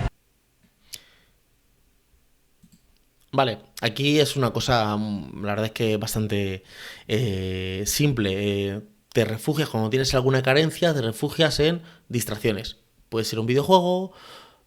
Vale, 3.32 3.58
aquí 3.80 4.20
es 4.20 4.36
una 4.36 4.52
cosa, 4.52 4.96
mm, 4.96 5.42
la 5.42 5.52
verdad 5.52 5.66
es 5.66 5.72
que 5.72 5.96
bastante 5.96 6.62
eh, 7.08 7.82
simple. 7.86 8.30
Eh, 8.34 8.80
te 9.14 9.24
refugias, 9.24 9.68
cuando 9.68 9.90
tienes 9.90 10.12
alguna 10.14 10.42
carencia, 10.42 10.92
te 10.92 11.00
refugias 11.00 11.60
en 11.60 11.82
distracciones. 12.08 12.78
Puede 13.10 13.24
ser 13.24 13.38
un 13.38 13.46
videojuego, 13.46 14.12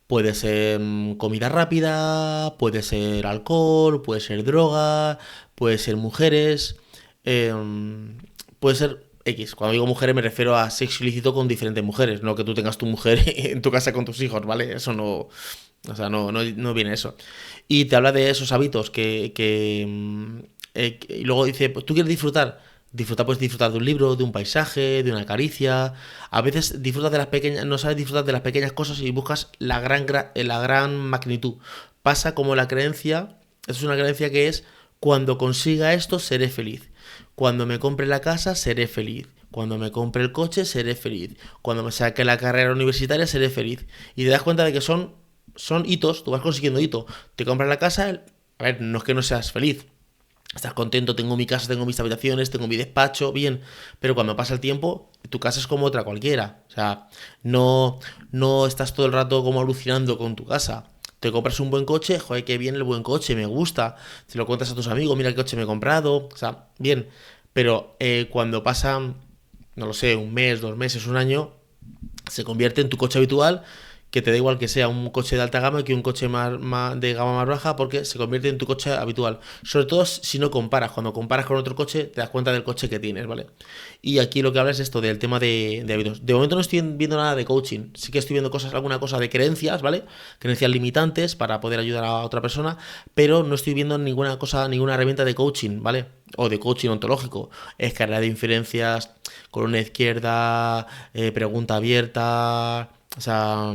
puede 0.07 0.33
ser 0.33 0.79
mm, 0.79 1.17
comida 1.17 1.49
rápida, 1.49 2.55
puede 2.57 2.81
ser 2.81 3.27
alcohol, 3.27 4.01
puede 4.01 4.21
ser 4.21 4.45
droga, 4.45 5.19
puede 5.53 5.77
ser 5.77 5.97
mujeres, 5.97 6.77
em, 7.25 8.19
puede 8.61 8.77
ser 8.77 9.11
X. 9.25 9.53
Cuando 9.53 9.73
digo 9.73 9.85
mujeres 9.85 10.15
me 10.15 10.21
refiero 10.21 10.55
a 10.55 10.69
sexo 10.69 11.03
ilícito 11.03 11.33
con 11.33 11.49
diferentes 11.49 11.83
mujeres, 11.83 12.23
no 12.23 12.33
que 12.35 12.45
tú 12.45 12.53
tengas 12.53 12.77
tu 12.77 12.85
mujer 12.85 13.21
en 13.27 13.61
tu 13.61 13.69
casa 13.69 13.91
con 13.91 14.05
tus 14.05 14.21
hijos, 14.21 14.45
¿vale? 14.45 14.73
Eso 14.75 14.93
no... 14.93 15.27
O 15.89 15.95
sea, 15.95 16.09
no, 16.09 16.31
no, 16.31 16.73
viene 16.73 16.93
eso. 16.93 17.15
Y 17.67 17.85
te 17.85 17.97
habla 17.97 18.13
de 18.13 18.29
esos 18.29 18.53
hábitos 18.53 18.91
que... 18.91 19.33
que 19.35 19.85
mm, 19.87 20.39
eh, 20.73 20.99
y 21.09 21.23
luego 21.25 21.43
dice, 21.45 21.69
pues 21.69 21.85
tú 21.85 21.93
quieres 21.93 22.09
disfrutar 22.09 22.76
Disfrutar, 22.97 23.27
puedes 23.27 23.39
disfrutar 23.39 23.71
de 23.71 23.77
un 23.77 23.85
libro, 23.85 24.15
de 24.15 24.23
un 24.23 24.31
paisaje, 24.31 25.03
de 25.03 25.11
una 25.11 25.27
caricia. 25.27 25.93
A 26.31 26.41
veces 26.41 26.81
disfrutas 26.81 27.11
de 27.11 27.19
las 27.19 27.27
pequeñas, 27.27 27.63
no 27.65 27.77
sabes 27.77 27.95
disfrutar 27.95 28.25
de 28.25 28.31
las 28.31 28.41
pequeñas 28.41 28.71
cosas 28.71 28.99
y 29.01 29.11
buscas 29.11 29.49
la 29.59 29.79
gran, 29.79 30.07
la 30.33 30.59
gran 30.59 30.97
magnitud. 30.97 31.57
Pasa 32.01 32.33
como 32.33 32.55
la 32.55 32.67
creencia, 32.67 33.37
es 33.67 33.83
una 33.83 33.93
creencia 33.93 34.31
que 34.31 34.47
es 34.47 34.63
cuando 34.99 35.37
consiga 35.37 35.93
esto 35.93 36.17
seré 36.17 36.49
feliz. 36.49 36.89
Cuando 37.35 37.67
me 37.67 37.77
compre 37.77 38.07
la 38.07 38.19
casa 38.19 38.55
seré 38.55 38.87
feliz. 38.87 39.27
Cuando 39.51 39.77
me 39.77 39.91
compre 39.91 40.23
el 40.23 40.31
coche 40.31 40.65
seré 40.65 40.95
feliz. 40.95 41.37
Cuando 41.61 41.83
me 41.83 41.91
saque 41.91 42.25
la 42.25 42.37
carrera 42.37 42.71
universitaria 42.71 43.27
seré 43.27 43.51
feliz. 43.51 43.85
Y 44.15 44.23
te 44.23 44.29
das 44.29 44.41
cuenta 44.41 44.63
de 44.63 44.73
que 44.73 44.81
son, 44.81 45.13
son 45.55 45.85
hitos, 45.85 46.23
tú 46.23 46.31
vas 46.31 46.41
consiguiendo 46.41 46.79
hito. 46.79 47.05
Te 47.35 47.45
compras 47.45 47.69
la 47.69 47.77
casa, 47.77 48.23
a 48.57 48.63
ver, 48.63 48.81
no 48.81 48.97
es 48.97 49.03
que 49.03 49.13
no 49.13 49.21
seas 49.21 49.51
feliz, 49.51 49.85
estás 50.57 50.73
contento, 50.73 51.15
tengo 51.15 51.37
mi 51.37 51.45
casa, 51.45 51.67
tengo 51.67 51.85
mis 51.85 51.99
habitaciones, 51.99 52.49
tengo 52.49 52.67
mi 52.67 52.75
despacho, 52.75 53.31
bien, 53.31 53.61
pero 53.99 54.13
cuando 54.15 54.35
pasa 54.35 54.53
el 54.53 54.59
tiempo, 54.59 55.09
tu 55.29 55.39
casa 55.39 55.59
es 55.59 55.67
como 55.67 55.85
otra 55.85 56.03
cualquiera, 56.03 56.63
o 56.67 56.71
sea, 56.71 57.07
no, 57.43 57.99
no 58.31 58.67
estás 58.67 58.93
todo 58.93 59.05
el 59.05 59.13
rato 59.13 59.43
como 59.43 59.61
alucinando 59.61 60.17
con 60.17 60.35
tu 60.35 60.45
casa. 60.45 60.85
Te 61.19 61.31
compras 61.31 61.59
un 61.59 61.71
buen 61.71 61.85
coche, 61.85 62.19
joder, 62.19 62.45
qué 62.45 62.59
bien 62.59 62.75
el 62.75 62.83
buen 62.83 63.01
coche, 63.01 63.35
me 63.35 63.47
gusta. 63.47 63.95
Te 64.31 64.37
lo 64.37 64.45
cuentas 64.45 64.69
a 64.69 64.75
tus 64.75 64.87
amigos, 64.87 65.17
mira 65.17 65.31
qué 65.31 65.35
coche 65.35 65.55
me 65.57 65.63
he 65.63 65.65
comprado, 65.65 66.29
o 66.31 66.37
sea, 66.37 66.67
bien. 66.77 67.09
Pero 67.53 67.95
eh, 67.99 68.27
cuando 68.31 68.61
pasa, 68.61 68.99
no 68.99 69.85
lo 69.85 69.93
sé, 69.93 70.15
un 70.15 70.31
mes, 70.31 70.61
dos 70.61 70.77
meses, 70.77 71.07
un 71.07 71.17
año, 71.17 71.53
se 72.29 72.43
convierte 72.43 72.81
en 72.81 72.89
tu 72.89 72.97
coche 72.97 73.17
habitual 73.17 73.63
que 74.11 74.21
te 74.21 74.31
da 74.31 74.37
igual 74.37 74.57
que 74.57 74.67
sea 74.67 74.87
un 74.87 75.09
coche 75.09 75.35
de 75.35 75.41
alta 75.41 75.59
gama 75.59 75.83
que 75.83 75.93
un 75.93 76.01
coche 76.01 76.27
más, 76.29 76.51
de 76.99 77.13
gama 77.13 77.35
más 77.35 77.47
baja 77.47 77.75
porque 77.75 78.05
se 78.05 78.17
convierte 78.17 78.49
en 78.49 78.57
tu 78.57 78.65
coche 78.65 78.91
habitual. 78.91 79.39
Sobre 79.63 79.85
todo 79.85 80.05
si 80.05 80.39
no 80.39 80.49
comparas. 80.49 80.91
Cuando 80.91 81.13
comparas 81.13 81.45
con 81.45 81.57
otro 81.57 81.75
coche 81.75 82.05
te 82.05 82.21
das 82.21 82.29
cuenta 82.29 82.51
del 82.53 82.63
coche 82.63 82.89
que 82.89 82.99
tienes, 82.99 83.27
¿vale? 83.27 83.47
Y 84.01 84.19
aquí 84.19 84.41
lo 84.41 84.53
que 84.53 84.59
habla 84.59 84.71
es 84.71 84.79
esto 84.79 85.01
del 85.01 85.19
tema 85.19 85.39
de, 85.39 85.85
hábitos. 85.93 86.25
De 86.25 86.33
momento 86.33 86.55
no 86.55 86.61
estoy 86.61 86.81
viendo 86.81 87.17
nada 87.17 87.35
de 87.35 87.45
coaching. 87.45 87.91
Sí 87.95 88.11
que 88.11 88.19
estoy 88.19 88.35
viendo 88.35 88.51
cosas, 88.51 88.73
alguna 88.73 88.99
cosa 88.99 89.19
de 89.19 89.29
creencias, 89.29 89.81
¿vale? 89.81 90.05
Creencias 90.39 90.71
limitantes 90.71 91.35
para 91.35 91.59
poder 91.59 91.79
ayudar 91.79 92.05
a 92.05 92.21
otra 92.21 92.41
persona, 92.41 92.77
pero 93.13 93.43
no 93.43 93.55
estoy 93.55 93.73
viendo 93.73 93.97
ninguna 93.97 94.39
cosa, 94.39 94.67
ninguna 94.69 94.93
herramienta 94.93 95.25
de 95.25 95.35
coaching, 95.35 95.81
¿vale? 95.81 96.05
O 96.37 96.49
de 96.49 96.59
coaching 96.59 96.89
ontológico. 96.89 97.49
Escalera 97.77 98.21
de 98.21 98.27
inferencias, 98.27 99.11
columna 99.51 99.79
izquierda, 99.79 100.87
eh, 101.13 101.31
pregunta 101.31 101.75
abierta 101.75 102.96
o 103.17 103.21
sea, 103.21 103.73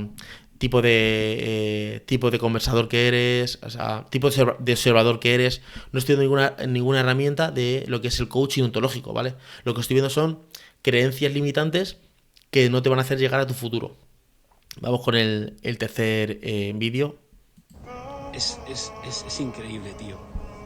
tipo 0.62 0.80
de 0.80 1.38
eh, 1.40 2.00
tipo 2.06 2.30
de 2.30 2.38
conversador 2.38 2.88
que 2.88 3.08
eres, 3.08 3.58
o 3.64 3.70
sea, 3.70 4.06
tipo 4.10 4.30
de 4.30 4.72
observador 4.72 5.18
que 5.18 5.34
eres. 5.34 5.60
No 5.90 5.98
estoy 5.98 6.14
viendo 6.14 6.22
ninguna, 6.22 6.66
ninguna 6.68 7.00
herramienta 7.00 7.50
de 7.50 7.84
lo 7.88 8.00
que 8.00 8.08
es 8.08 8.20
el 8.20 8.28
coaching 8.28 8.62
ontológico, 8.62 9.12
¿vale? 9.12 9.34
Lo 9.64 9.74
que 9.74 9.80
estoy 9.80 9.94
viendo 9.94 10.08
son 10.08 10.38
creencias 10.82 11.32
limitantes 11.32 11.96
que 12.52 12.70
no 12.70 12.80
te 12.80 12.88
van 12.88 13.00
a 13.00 13.02
hacer 13.02 13.18
llegar 13.18 13.40
a 13.40 13.46
tu 13.48 13.54
futuro. 13.54 13.96
Vamos 14.80 15.02
con 15.02 15.16
el, 15.16 15.58
tercer 15.78 16.38
eh, 16.42 16.72
vídeo. 16.76 17.16
Es, 18.32 18.60
es, 18.70 19.40
increíble, 19.40 19.92
tío. 19.98 20.16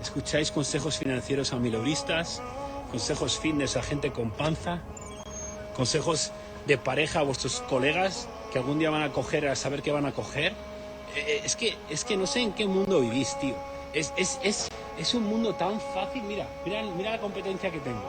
Escucháis 0.03 0.51
consejos 0.51 0.99
financieros 0.99 1.55
a 1.55 1.57
milobristas, 1.57 2.43
consejos 2.91 3.39
fitness 3.39 3.79
a 3.79 3.83
gente 3.83 4.13
con 4.13 4.31
panza, 4.31 4.83
consejos 5.75 6.33
de 6.67 6.77
pareja 6.77 7.21
a 7.21 7.23
vuestros 7.23 7.61
colegas 7.63 8.29
que 8.57 8.61
algún 8.61 8.79
día 8.79 8.89
van 8.89 9.03
a 9.03 9.13
coger 9.13 9.49
a 9.49 9.55
saber 9.55 9.83
qué 9.83 9.93
van 9.93 10.07
a 10.07 10.13
coger. 10.13 10.53
Eh, 11.15 11.25
eh, 11.27 11.41
es 11.45 11.57
que, 11.57 11.77
es 11.91 12.07
que 12.07 12.17
no 12.17 12.27
sé 12.27 12.41
en 12.41 12.53
qué 12.55 12.67
mundo 12.67 13.03
vivís, 13.03 13.39
tío. 13.39 13.55
Es, 13.93 14.15
es, 14.17 14.41
es, 14.43 14.69
es 14.99 15.13
un 15.13 15.25
mundo 15.25 15.55
tan 15.57 15.79
fácil. 15.79 16.23
Mira, 16.23 16.49
mira, 16.65 16.83
mira 16.97 17.11
la 17.11 17.21
competencia 17.21 17.71
que 17.71 17.81
tengo. 17.81 18.03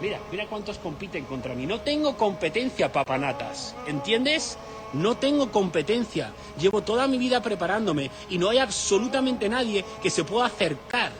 Mira, 0.00 0.18
mira 0.32 0.46
cuántos 0.46 0.78
compiten 0.78 1.26
contra 1.26 1.54
mí. 1.54 1.64
No 1.64 1.80
tengo 1.80 2.16
competencia, 2.16 2.90
papanatas. 2.90 3.76
¿Entiendes? 3.86 4.58
No 4.94 5.16
tengo 5.16 5.52
competencia. 5.52 6.32
Llevo 6.58 6.82
toda 6.82 7.06
mi 7.06 7.16
vida 7.16 7.40
preparándome 7.40 8.10
y 8.30 8.36
no 8.36 8.48
hay 8.48 8.58
absolutamente 8.58 9.48
nadie 9.48 9.84
que 10.02 10.10
se 10.10 10.24
pueda 10.24 10.46
acercar. 10.46 11.12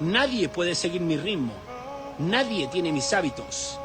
Nadie 0.00 0.48
puede 0.48 0.74
seguir 0.74 1.02
mi 1.02 1.16
ritmo. 1.16 1.52
Nadie 2.18 2.66
tiene 2.66 2.90
mis 2.90 3.12
hábitos. 3.12 3.78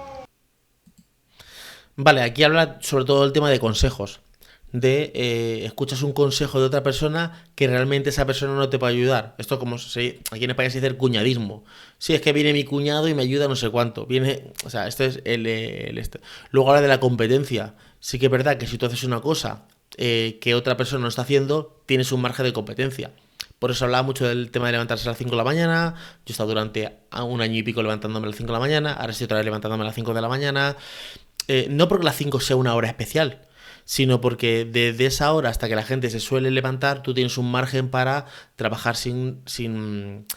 Vale, 2.01 2.21
aquí 2.21 2.43
habla 2.43 2.77
sobre 2.79 3.03
todo 3.03 3.25
el 3.25 3.33
tema 3.33 3.49
de 3.49 3.59
consejos. 3.59 4.21
De 4.71 5.11
eh, 5.13 5.65
escuchas 5.65 6.01
un 6.01 6.13
consejo 6.13 6.61
de 6.61 6.67
otra 6.67 6.81
persona 6.81 7.43
que 7.55 7.67
realmente 7.67 8.09
esa 8.09 8.25
persona 8.25 8.53
no 8.53 8.69
te 8.69 8.79
puede 8.79 8.93
ayudar. 8.93 9.35
Esto 9.37 9.59
como 9.59 9.77
se, 9.77 10.21
aquí 10.31 10.45
en 10.45 10.51
España 10.51 10.69
se 10.69 10.77
dice 10.77 10.87
el 10.87 10.95
cuñadismo. 10.95 11.65
Si 11.97 12.13
es 12.13 12.21
que 12.21 12.31
viene 12.31 12.53
mi 12.53 12.63
cuñado 12.63 13.09
y 13.09 13.13
me 13.13 13.23
ayuda 13.23 13.49
no 13.49 13.57
sé 13.57 13.69
cuánto. 13.69 14.05
Viene, 14.05 14.53
o 14.63 14.69
sea, 14.69 14.87
esto 14.87 15.03
es 15.03 15.19
el, 15.25 15.45
este. 15.45 16.21
Luego 16.51 16.69
habla 16.69 16.81
de 16.81 16.87
la 16.87 17.01
competencia. 17.01 17.75
Sí 17.99 18.17
que 18.17 18.27
es 18.27 18.31
verdad 18.31 18.55
que 18.57 18.65
si 18.65 18.77
tú 18.77 18.85
haces 18.85 19.03
una 19.03 19.19
cosa 19.19 19.65
eh, 19.97 20.37
que 20.39 20.55
otra 20.55 20.77
persona 20.77 21.01
no 21.01 21.09
está 21.09 21.23
haciendo, 21.23 21.81
tienes 21.85 22.13
un 22.13 22.21
margen 22.21 22.45
de 22.45 22.53
competencia. 22.53 23.11
Por 23.59 23.71
eso 23.71 23.83
hablaba 23.83 24.03
mucho 24.03 24.25
del 24.25 24.51
tema 24.51 24.67
de 24.67 24.71
levantarse 24.71 25.05
a 25.05 25.11
las 25.11 25.17
5 25.17 25.31
de 25.31 25.35
la 25.37 25.43
mañana. 25.43 25.95
Yo 26.25 26.29
he 26.29 26.31
estado 26.31 26.47
durante 26.47 26.93
un 27.21 27.41
año 27.41 27.57
y 27.57 27.63
pico 27.63 27.83
levantándome 27.83 28.27
a 28.27 28.29
las 28.29 28.37
5 28.37 28.47
de 28.47 28.53
la 28.53 28.59
mañana. 28.59 28.93
Ahora 28.93 29.11
estoy 29.11 29.25
otra 29.25 29.35
vez 29.35 29.45
levantándome 29.45 29.83
a 29.83 29.87
las 29.87 29.95
5 29.95 30.13
de 30.13 30.21
la 30.21 30.29
mañana. 30.29 30.77
Eh, 31.49 31.67
no 31.67 31.87
porque 31.87 32.05
las 32.05 32.15
5 32.15 32.39
sea 32.41 32.55
una 32.55 32.75
hora 32.75 32.87
especial, 32.87 33.41
sino 33.83 34.21
porque 34.21 34.65
desde 34.71 35.07
esa 35.07 35.33
hora 35.33 35.49
hasta 35.49 35.67
que 35.67 35.75
la 35.75 35.81
gente 35.81 36.11
se 36.11 36.19
suele 36.19 36.51
levantar, 36.51 37.01
tú 37.01 37.15
tienes 37.15 37.39
un 37.39 37.49
margen 37.49 37.89
para 37.89 38.27
trabajar 38.55 38.95
sin, 38.95 39.41
sin, 39.47 40.27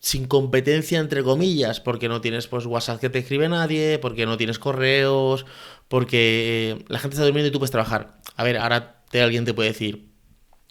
sin 0.00 0.26
competencia, 0.26 0.98
entre 1.00 1.22
comillas, 1.22 1.80
porque 1.80 2.10
no 2.10 2.20
tienes 2.20 2.46
pues 2.46 2.66
WhatsApp 2.66 3.00
que 3.00 3.08
te 3.08 3.20
escribe 3.20 3.48
nadie, 3.48 3.98
porque 3.98 4.26
no 4.26 4.36
tienes 4.36 4.58
correos, 4.58 5.46
porque 5.88 6.72
eh, 6.72 6.84
la 6.88 6.98
gente 6.98 7.14
está 7.14 7.24
durmiendo 7.24 7.48
y 7.48 7.50
tú 7.50 7.58
puedes 7.58 7.70
trabajar. 7.70 8.20
A 8.36 8.44
ver, 8.44 8.58
ahora 8.58 9.02
te, 9.10 9.22
alguien 9.22 9.46
te 9.46 9.54
puede 9.54 9.70
decir, 9.70 10.13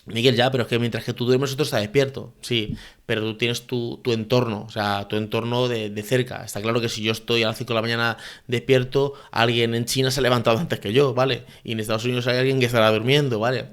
Miguel, 0.05 0.35
ya, 0.35 0.51
pero 0.51 0.63
es 0.63 0.69
que 0.69 0.79
mientras 0.79 1.03
que 1.05 1.13
tú 1.13 1.25
duermes, 1.25 1.53
otro 1.53 1.63
está 1.63 1.77
despierto. 1.77 2.33
Sí, 2.41 2.75
pero 3.05 3.21
tú 3.21 3.37
tienes 3.37 3.65
tu, 3.65 4.01
entorno, 4.05 4.65
o 4.67 4.69
sea, 4.69 5.07
tu 5.07 5.15
entorno 5.15 5.67
de, 5.67 6.03
cerca. 6.03 6.43
Está 6.43 6.61
claro 6.61 6.81
que 6.81 6.89
si 6.89 7.01
yo 7.03 7.13
estoy 7.13 7.43
a 7.43 7.47
las 7.47 7.57
5 7.57 7.69
de 7.69 7.75
la 7.75 7.81
mañana 7.81 8.17
despierto, 8.47 9.13
alguien 9.31 9.75
en 9.75 9.85
China 9.85 10.11
se 10.11 10.19
ha 10.19 10.23
levantado 10.23 10.57
antes 10.57 10.79
que 10.79 10.91
yo, 10.91 11.13
¿vale? 11.13 11.45
Y 11.63 11.71
en 11.71 11.79
Estados 11.79 12.03
Unidos 12.05 12.27
hay 12.27 12.37
alguien 12.37 12.59
que 12.59 12.65
estará 12.65 12.91
durmiendo, 12.91 13.39
¿vale? 13.39 13.67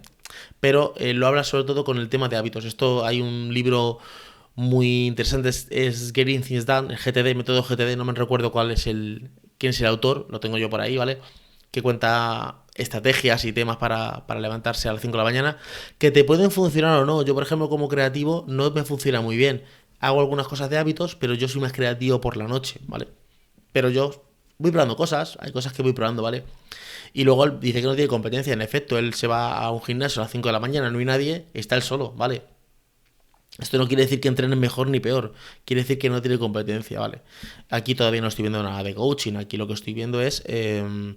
Pero 0.61 0.95
eh, 0.99 1.15
lo 1.15 1.27
habla 1.27 1.43
sobre 1.43 1.65
todo 1.65 1.85
con 1.85 1.99
el 1.99 2.09
tema 2.09 2.29
de 2.29 2.37
hábitos. 2.37 2.65
Esto 2.65 3.05
hay 3.05 3.21
un 3.21 3.53
libro 3.53 3.99
muy 4.55 5.07
interesante, 5.07 5.49
es, 5.49 6.13
Getting 6.15 6.43
Things 6.43 6.67
Done, 6.67 6.93
el 6.93 6.99
GTD, 6.99 7.37
método 7.37 7.63
GTD, 7.63 7.97
no 7.97 8.05
me 8.05 8.13
recuerdo 8.13 8.53
cuál 8.53 8.71
es 8.71 8.87
el, 8.87 9.31
quién 9.59 9.71
es 9.71 9.81
el 9.81 9.87
autor, 9.87 10.27
lo 10.31 10.39
tengo 10.39 10.59
yo 10.59 10.69
por 10.69 10.81
ahí, 10.81 10.97
¿vale? 10.97 11.19
Que 11.71 11.83
cuenta 11.83 12.65
estrategias 12.75 13.45
y 13.45 13.53
temas 13.53 13.77
para, 13.77 14.25
levantarse 14.39 14.89
a 14.89 14.93
las 14.93 15.03
5 15.03 15.13
de 15.13 15.19
la 15.19 15.25
mañana, 15.25 15.59
que 15.99 16.11
te 16.11 16.25
pueden 16.25 16.51
funcionar 16.51 17.03
o 17.03 17.05
no. 17.05 17.23
Yo, 17.23 17.35
por 17.35 17.43
ejemplo, 17.43 17.69
como 17.69 17.89
creativo, 17.89 18.45
no 18.49 18.71
me 18.71 18.85
funciona 18.85 19.21
muy 19.21 19.37
bien. 19.37 19.65
Hago 20.01 20.21
algunas 20.21 20.49
cosas 20.49 20.71
de 20.71 20.79
hábitos, 20.79 21.15
pero 21.15 21.35
yo 21.35 21.49
soy 21.49 21.61
más 21.61 21.73
creativo 21.73 22.21
por 22.21 22.37
la 22.37 22.49
noche, 22.49 22.81
¿vale? 22.87 23.09
Pero 23.73 23.91
yo 23.91 24.25
voy 24.59 24.71
probando 24.71 24.97
cosas, 24.97 25.37
hay 25.41 25.53
cosas 25.53 25.73
que 25.73 25.83
voy 25.83 25.93
probando, 25.93 26.23
¿vale? 26.23 26.45
Y 27.13 27.25
luego 27.25 27.45
él 27.45 27.61
dice 27.61 27.81
que 27.81 27.87
no 27.87 27.95
tiene 27.95 28.09
competencia, 28.09 28.53
en 28.53 28.63
efecto, 28.63 28.99
él 28.99 29.15
se 29.15 29.27
va 29.27 29.59
a 29.59 29.71
un 29.71 29.83
gimnasio 29.83 30.23
a 30.23 30.25
las 30.25 30.33
5 30.33 30.49
de 30.49 30.53
la 30.53 30.61
mañana, 30.61 30.91
no 30.91 30.99
hay 30.99 31.05
nadie, 31.05 31.47
está 31.55 31.77
él 31.77 31.83
solo, 31.83 32.13
¿vale? 32.13 32.43
Esto 33.59 33.79
no 33.79 33.89
quiere 33.89 34.05
decir 34.05 34.21
que 34.21 34.29
entrene 34.29 34.57
mejor 34.57 34.89
ni 34.89 35.01
peor, 35.01 35.35
quiere 35.65 35.83
decir 35.83 35.99
que 35.99 36.09
no 36.09 36.23
tiene 36.23 36.39
competencia, 36.39 37.01
¿vale? 37.01 37.21
Aquí 37.69 37.95
todavía 37.95 38.23
no 38.23 38.29
estoy 38.29 38.45
viendo 38.45 38.63
nada 38.63 38.83
de 38.83 38.95
coaching, 38.95 39.37
aquí 39.37 39.57
lo 39.57 39.67
que 39.67 39.75
estoy 39.75 39.93
viendo 39.93 40.23
es... 40.23 40.43
Em, 40.47 41.17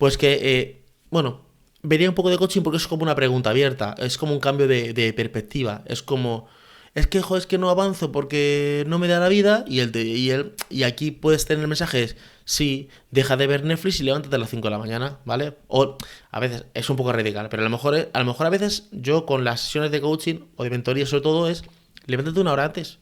pues 0.00 0.16
que, 0.16 0.38
eh, 0.40 0.82
bueno, 1.10 1.42
vería 1.82 2.08
un 2.08 2.14
poco 2.14 2.30
de 2.30 2.38
coaching 2.38 2.62
porque 2.62 2.78
es 2.78 2.88
como 2.88 3.02
una 3.02 3.14
pregunta 3.14 3.50
abierta, 3.50 3.94
es 3.98 4.16
como 4.16 4.32
un 4.32 4.40
cambio 4.40 4.66
de, 4.66 5.12
perspectiva, 5.14 5.84
es 5.84 6.02
como, 6.02 6.46
es 6.94 7.06
que, 7.06 7.18
es 7.36 7.46
que 7.46 7.58
no 7.58 7.68
avanzo 7.68 8.10
porque 8.10 8.82
no 8.86 8.98
me 8.98 9.08
da 9.08 9.20
la 9.20 9.28
vida 9.28 9.62
y, 9.68 9.80
el, 9.80 9.94
y, 9.94 10.30
el, 10.30 10.54
y 10.70 10.84
aquí 10.84 11.10
puedes 11.10 11.44
tener 11.44 11.68
mensajes, 11.68 12.16
sí, 12.46 12.88
deja 13.10 13.36
de 13.36 13.46
ver 13.46 13.62
Netflix 13.62 14.00
y 14.00 14.04
levántate 14.04 14.36
a 14.36 14.38
las 14.38 14.48
5 14.48 14.68
de 14.68 14.70
la 14.70 14.78
mañana, 14.78 15.18
¿vale? 15.26 15.58
O 15.68 15.98
a 16.30 16.40
veces 16.40 16.64
es 16.72 16.88
un 16.88 16.96
poco 16.96 17.12
radical, 17.12 17.50
pero 17.50 17.60
a 17.60 17.64
lo 17.64 17.70
mejor, 17.70 18.08
a 18.10 18.18
lo 18.20 18.24
mejor 18.24 18.46
a 18.46 18.50
veces 18.50 18.88
yo 18.92 19.26
con 19.26 19.44
las 19.44 19.60
sesiones 19.60 19.90
de 19.90 20.00
coaching 20.00 20.46
o 20.56 20.64
de 20.64 20.70
mentoría 20.70 21.04
sobre 21.04 21.24
todo 21.24 21.46
es, 21.46 21.62
levántate 22.06 22.40
una 22.40 22.54
hora 22.54 22.64
antes 22.64 23.00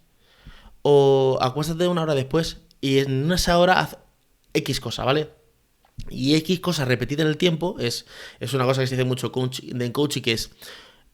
o 0.83 1.39
acuéstate 1.41 1.87
una 1.87 2.03
hora 2.03 2.17
después 2.17 2.57
y 2.81 2.99
en 2.99 3.31
esa 3.31 3.57
hora 3.57 3.79
haz 3.79 3.99
X 4.53 4.81
cosa, 4.81 5.05
¿vale? 5.05 5.38
Y 6.11 6.35
X 6.37 6.61
cosa 6.61 6.85
repetida 6.85 7.23
en 7.23 7.29
el 7.29 7.37
tiempo 7.37 7.77
es, 7.79 8.07
es 8.41 8.55
una 8.55 8.65
cosa 8.65 8.81
que 8.81 8.87
se 8.87 8.97
dice 8.97 9.05
mucho 9.05 9.33
en 9.35 9.93
coaching, 9.93 10.23
que 10.23 10.33
es 10.33 10.51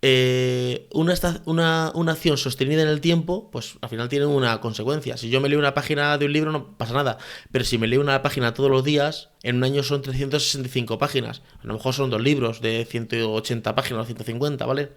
eh, 0.06 0.86
una, 0.92 1.14
una, 1.46 1.90
una, 1.94 2.12
acción 2.12 2.36
sostenida 2.36 2.82
en 2.82 2.88
el 2.88 3.00
tiempo, 3.00 3.50
pues 3.50 3.78
al 3.80 3.88
final 3.88 4.10
tiene 4.10 4.26
una 4.26 4.60
consecuencia. 4.60 5.16
Si 5.16 5.30
yo 5.30 5.40
me 5.40 5.48
leo 5.48 5.58
una 5.58 5.72
página 5.72 6.18
de 6.18 6.26
un 6.26 6.32
libro 6.34 6.52
no 6.52 6.76
pasa 6.76 6.92
nada, 6.92 7.16
pero 7.50 7.64
si 7.64 7.78
me 7.78 7.86
leo 7.86 8.02
una 8.02 8.20
página 8.20 8.52
todos 8.52 8.70
los 8.70 8.84
días, 8.84 9.30
en 9.42 9.56
un 9.56 9.64
año 9.64 9.82
son 9.82 10.02
365 10.02 10.98
páginas. 10.98 11.40
A 11.62 11.66
lo 11.66 11.72
mejor 11.72 11.94
son 11.94 12.10
dos 12.10 12.20
libros 12.20 12.60
de 12.60 12.84
180 12.84 13.74
páginas 13.74 14.02
o 14.02 14.04
150, 14.04 14.66
¿vale? 14.66 14.90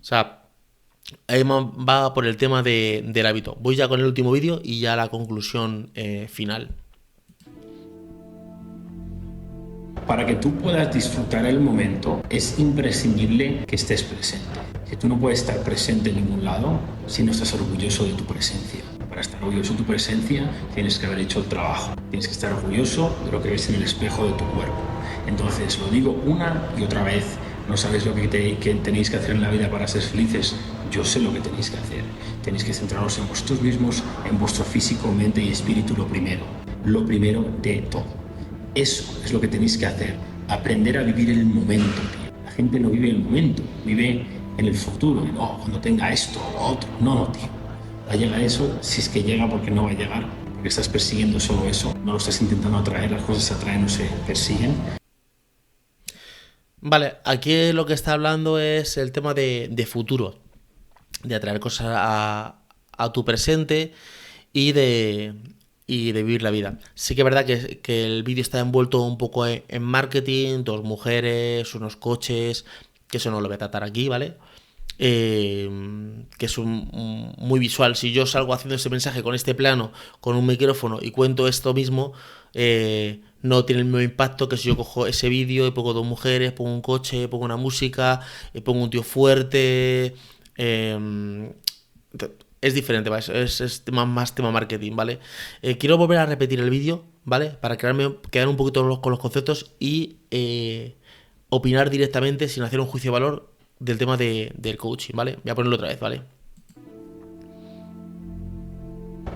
O 0.00 0.04
sea, 0.04 0.42
ahí 1.28 1.44
va 1.44 2.12
por 2.12 2.26
el 2.26 2.36
tema 2.36 2.64
del 2.64 3.26
hábito. 3.26 3.56
Voy 3.60 3.76
ya 3.76 3.86
con 3.86 4.00
el 4.00 4.06
último 4.06 4.32
vídeo 4.32 4.60
y 4.60 4.80
ya 4.80 4.96
la 4.96 5.06
conclusión 5.06 5.90
eh, 5.94 6.26
final. 6.28 6.70
Para 10.06 10.24
que 10.24 10.36
tú 10.36 10.54
puedas 10.54 10.94
disfrutar 10.94 11.44
el 11.46 11.58
momento 11.58 12.22
es 12.30 12.60
imprescindible 12.60 13.64
que 13.66 13.74
estés 13.74 14.04
presente. 14.04 14.46
Si 14.88 14.94
tú 14.94 15.08
no 15.08 15.18
puedes 15.18 15.40
estar 15.40 15.58
presente 15.64 16.10
en 16.10 16.16
ningún 16.16 16.44
lado 16.44 16.78
si 17.08 17.24
no 17.24 17.32
estás 17.32 17.52
orgulloso 17.54 18.04
de 18.04 18.12
tu 18.12 18.24
presencia. 18.24 18.82
Para 19.08 19.20
estar 19.20 19.42
orgulloso 19.42 19.72
de 19.72 19.78
tu 19.78 19.84
presencia 19.84 20.48
tienes 20.76 21.00
que 21.00 21.06
haber 21.06 21.18
hecho 21.18 21.40
el 21.40 21.46
trabajo. 21.46 21.96
Tienes 22.10 22.28
que 22.28 22.34
estar 22.34 22.52
orgulloso 22.52 23.16
de 23.24 23.32
lo 23.32 23.42
que 23.42 23.50
ves 23.50 23.68
en 23.68 23.74
el 23.74 23.82
espejo 23.82 24.26
de 24.26 24.32
tu 24.34 24.44
cuerpo. 24.50 24.78
Entonces 25.26 25.76
lo 25.80 25.88
digo 25.88 26.12
una 26.24 26.70
y 26.78 26.84
otra 26.84 27.02
vez. 27.02 27.24
No 27.68 27.76
sabéis 27.76 28.06
lo 28.06 28.14
que, 28.14 28.28
tenéis 28.28 29.10
que 29.10 29.16
hacer 29.16 29.32
en 29.32 29.42
la 29.42 29.50
vida 29.50 29.68
para 29.68 29.88
ser 29.88 30.02
felices. 30.02 30.54
Yo 30.92 31.04
sé 31.04 31.18
lo 31.18 31.32
que 31.32 31.40
tenéis 31.40 31.70
que 31.70 31.78
hacer. 31.78 32.04
Tenéis 32.44 32.62
que 32.62 32.72
centraros 32.72 33.18
en 33.18 33.26
vosotros 33.26 33.60
mismos, 33.60 34.04
en 34.24 34.38
vuestro 34.38 34.64
físico, 34.64 35.10
mente 35.10 35.42
y 35.42 35.50
espíritu 35.50 35.96
lo 35.96 36.06
primero. 36.06 36.44
Lo 36.84 37.04
primero 37.04 37.44
de 37.60 37.78
todo. 37.90 38.25
Eso 38.76 39.18
es 39.24 39.32
lo 39.32 39.40
que 39.40 39.48
tenéis 39.48 39.78
que 39.78 39.86
hacer, 39.86 40.16
aprender 40.48 40.98
a 40.98 41.02
vivir 41.02 41.30
el 41.30 41.46
momento. 41.46 42.02
La 42.44 42.50
gente 42.50 42.78
no 42.78 42.90
vive 42.90 43.08
el 43.08 43.20
momento, 43.20 43.62
vive 43.86 44.26
en 44.58 44.66
el 44.66 44.74
futuro. 44.74 45.24
No, 45.24 45.56
cuando 45.56 45.80
tenga 45.80 46.12
esto 46.12 46.38
o 46.38 46.72
otro. 46.72 46.86
No, 47.00 47.26
tío. 47.32 47.48
Va 48.06 48.12
a 48.12 48.16
llegar 48.16 48.38
eso 48.42 48.76
si 48.82 49.00
es 49.00 49.08
que 49.08 49.22
llega 49.22 49.48
porque 49.48 49.70
no 49.70 49.84
va 49.84 49.92
a 49.92 49.94
llegar. 49.94 50.26
Porque 50.52 50.68
estás 50.68 50.90
persiguiendo 50.90 51.40
solo 51.40 51.66
eso. 51.66 51.94
No 52.04 52.12
lo 52.12 52.18
estás 52.18 52.42
intentando 52.42 52.76
atraer. 52.76 53.12
Las 53.12 53.22
cosas 53.22 53.44
se 53.44 53.54
atraen 53.54 53.82
o 53.82 53.88
se 53.88 54.04
persiguen. 54.26 54.74
Vale, 56.78 57.14
aquí 57.24 57.72
lo 57.72 57.86
que 57.86 57.94
está 57.94 58.12
hablando 58.12 58.58
es 58.58 58.98
el 58.98 59.10
tema 59.10 59.32
de, 59.32 59.88
futuro. 59.90 60.38
De 61.24 61.34
atraer 61.34 61.60
cosas 61.60 61.86
a, 61.92 62.58
a 62.92 63.12
tu 63.14 63.24
presente 63.24 63.94
y 64.52 64.72
de, 64.72 65.32
y 65.86 66.12
de 66.12 66.22
vivir 66.22 66.42
la 66.42 66.50
vida. 66.50 66.78
Sí 66.94 67.14
que 67.14 67.20
es 67.20 67.24
verdad 67.24 67.46
que, 67.46 68.04
el 68.06 68.22
vídeo 68.22 68.42
está 68.42 68.58
envuelto 68.58 69.02
un 69.02 69.18
poco 69.18 69.46
en, 69.46 69.82
marketing, 69.82 70.64
dos 70.64 70.82
mujeres, 70.82 71.74
unos 71.74 71.96
coches, 71.96 72.64
que 73.08 73.18
eso 73.18 73.30
no 73.30 73.40
lo 73.40 73.48
voy 73.48 73.54
a 73.54 73.58
tratar 73.58 73.84
aquí, 73.84 74.08
¿vale? 74.08 74.36
Eh, 74.98 75.68
que 76.38 76.46
es 76.46 76.58
un, 76.58 77.34
muy 77.38 77.60
visual. 77.60 77.96
Si 77.96 78.12
yo 78.12 78.26
salgo 78.26 78.52
haciendo 78.52 78.74
ese 78.74 78.90
mensaje 78.90 79.22
con 79.22 79.34
este 79.34 79.54
plano, 79.54 79.92
con 80.20 80.36
un 80.36 80.46
micrófono 80.46 80.98
y 81.00 81.10
cuento 81.12 81.46
esto 81.46 81.74
mismo, 81.74 82.12
eh, 82.54 83.20
no 83.42 83.64
tiene 83.64 83.80
el 83.82 83.86
mismo 83.86 84.00
impacto 84.00 84.48
que 84.48 84.56
si 84.56 84.68
yo 84.68 84.76
cojo 84.76 85.06
ese 85.06 85.28
vídeo 85.28 85.66
y 85.66 85.70
pongo 85.70 85.92
dos 85.92 86.06
mujeres, 86.06 86.52
pongo 86.52 86.72
un 86.72 86.82
coche, 86.82 87.28
pongo 87.28 87.44
una 87.44 87.56
música, 87.56 88.20
y 88.54 88.60
pongo 88.60 88.82
un 88.82 88.90
tío 88.90 89.02
fuerte. 89.04 90.14
Eh, 90.56 91.52
es 92.60 92.74
diferente, 92.74 93.10
es, 93.16 93.84
más, 93.92 94.34
tema 94.34 94.50
marketing, 94.50 94.96
¿vale? 94.96 95.18
Eh, 95.62 95.78
quiero 95.78 95.98
volver 95.98 96.18
a 96.18 96.26
repetir 96.26 96.60
el 96.60 96.70
vídeo, 96.70 97.04
¿vale? 97.24 97.50
Para 97.50 97.76
quedarme, 97.76 98.16
quedar 98.30 98.48
un 98.48 98.56
poquito 98.56 99.00
con 99.00 99.10
los 99.10 99.20
conceptos 99.20 99.74
y 99.78 100.16
eh, 100.30 100.96
opinar 101.48 101.90
directamente 101.90 102.48
sin 102.48 102.62
hacer 102.62 102.80
un 102.80 102.86
juicio 102.86 103.10
de 103.10 103.12
valor 103.12 103.52
del 103.78 103.98
tema 103.98 104.16
de, 104.16 104.52
del 104.56 104.76
coaching, 104.76 105.14
¿vale? 105.14 105.38
Voy 105.44 105.50
a 105.50 105.54
ponerlo 105.54 105.76
otra 105.76 105.88
vez, 105.88 106.00
¿vale? 106.00 106.22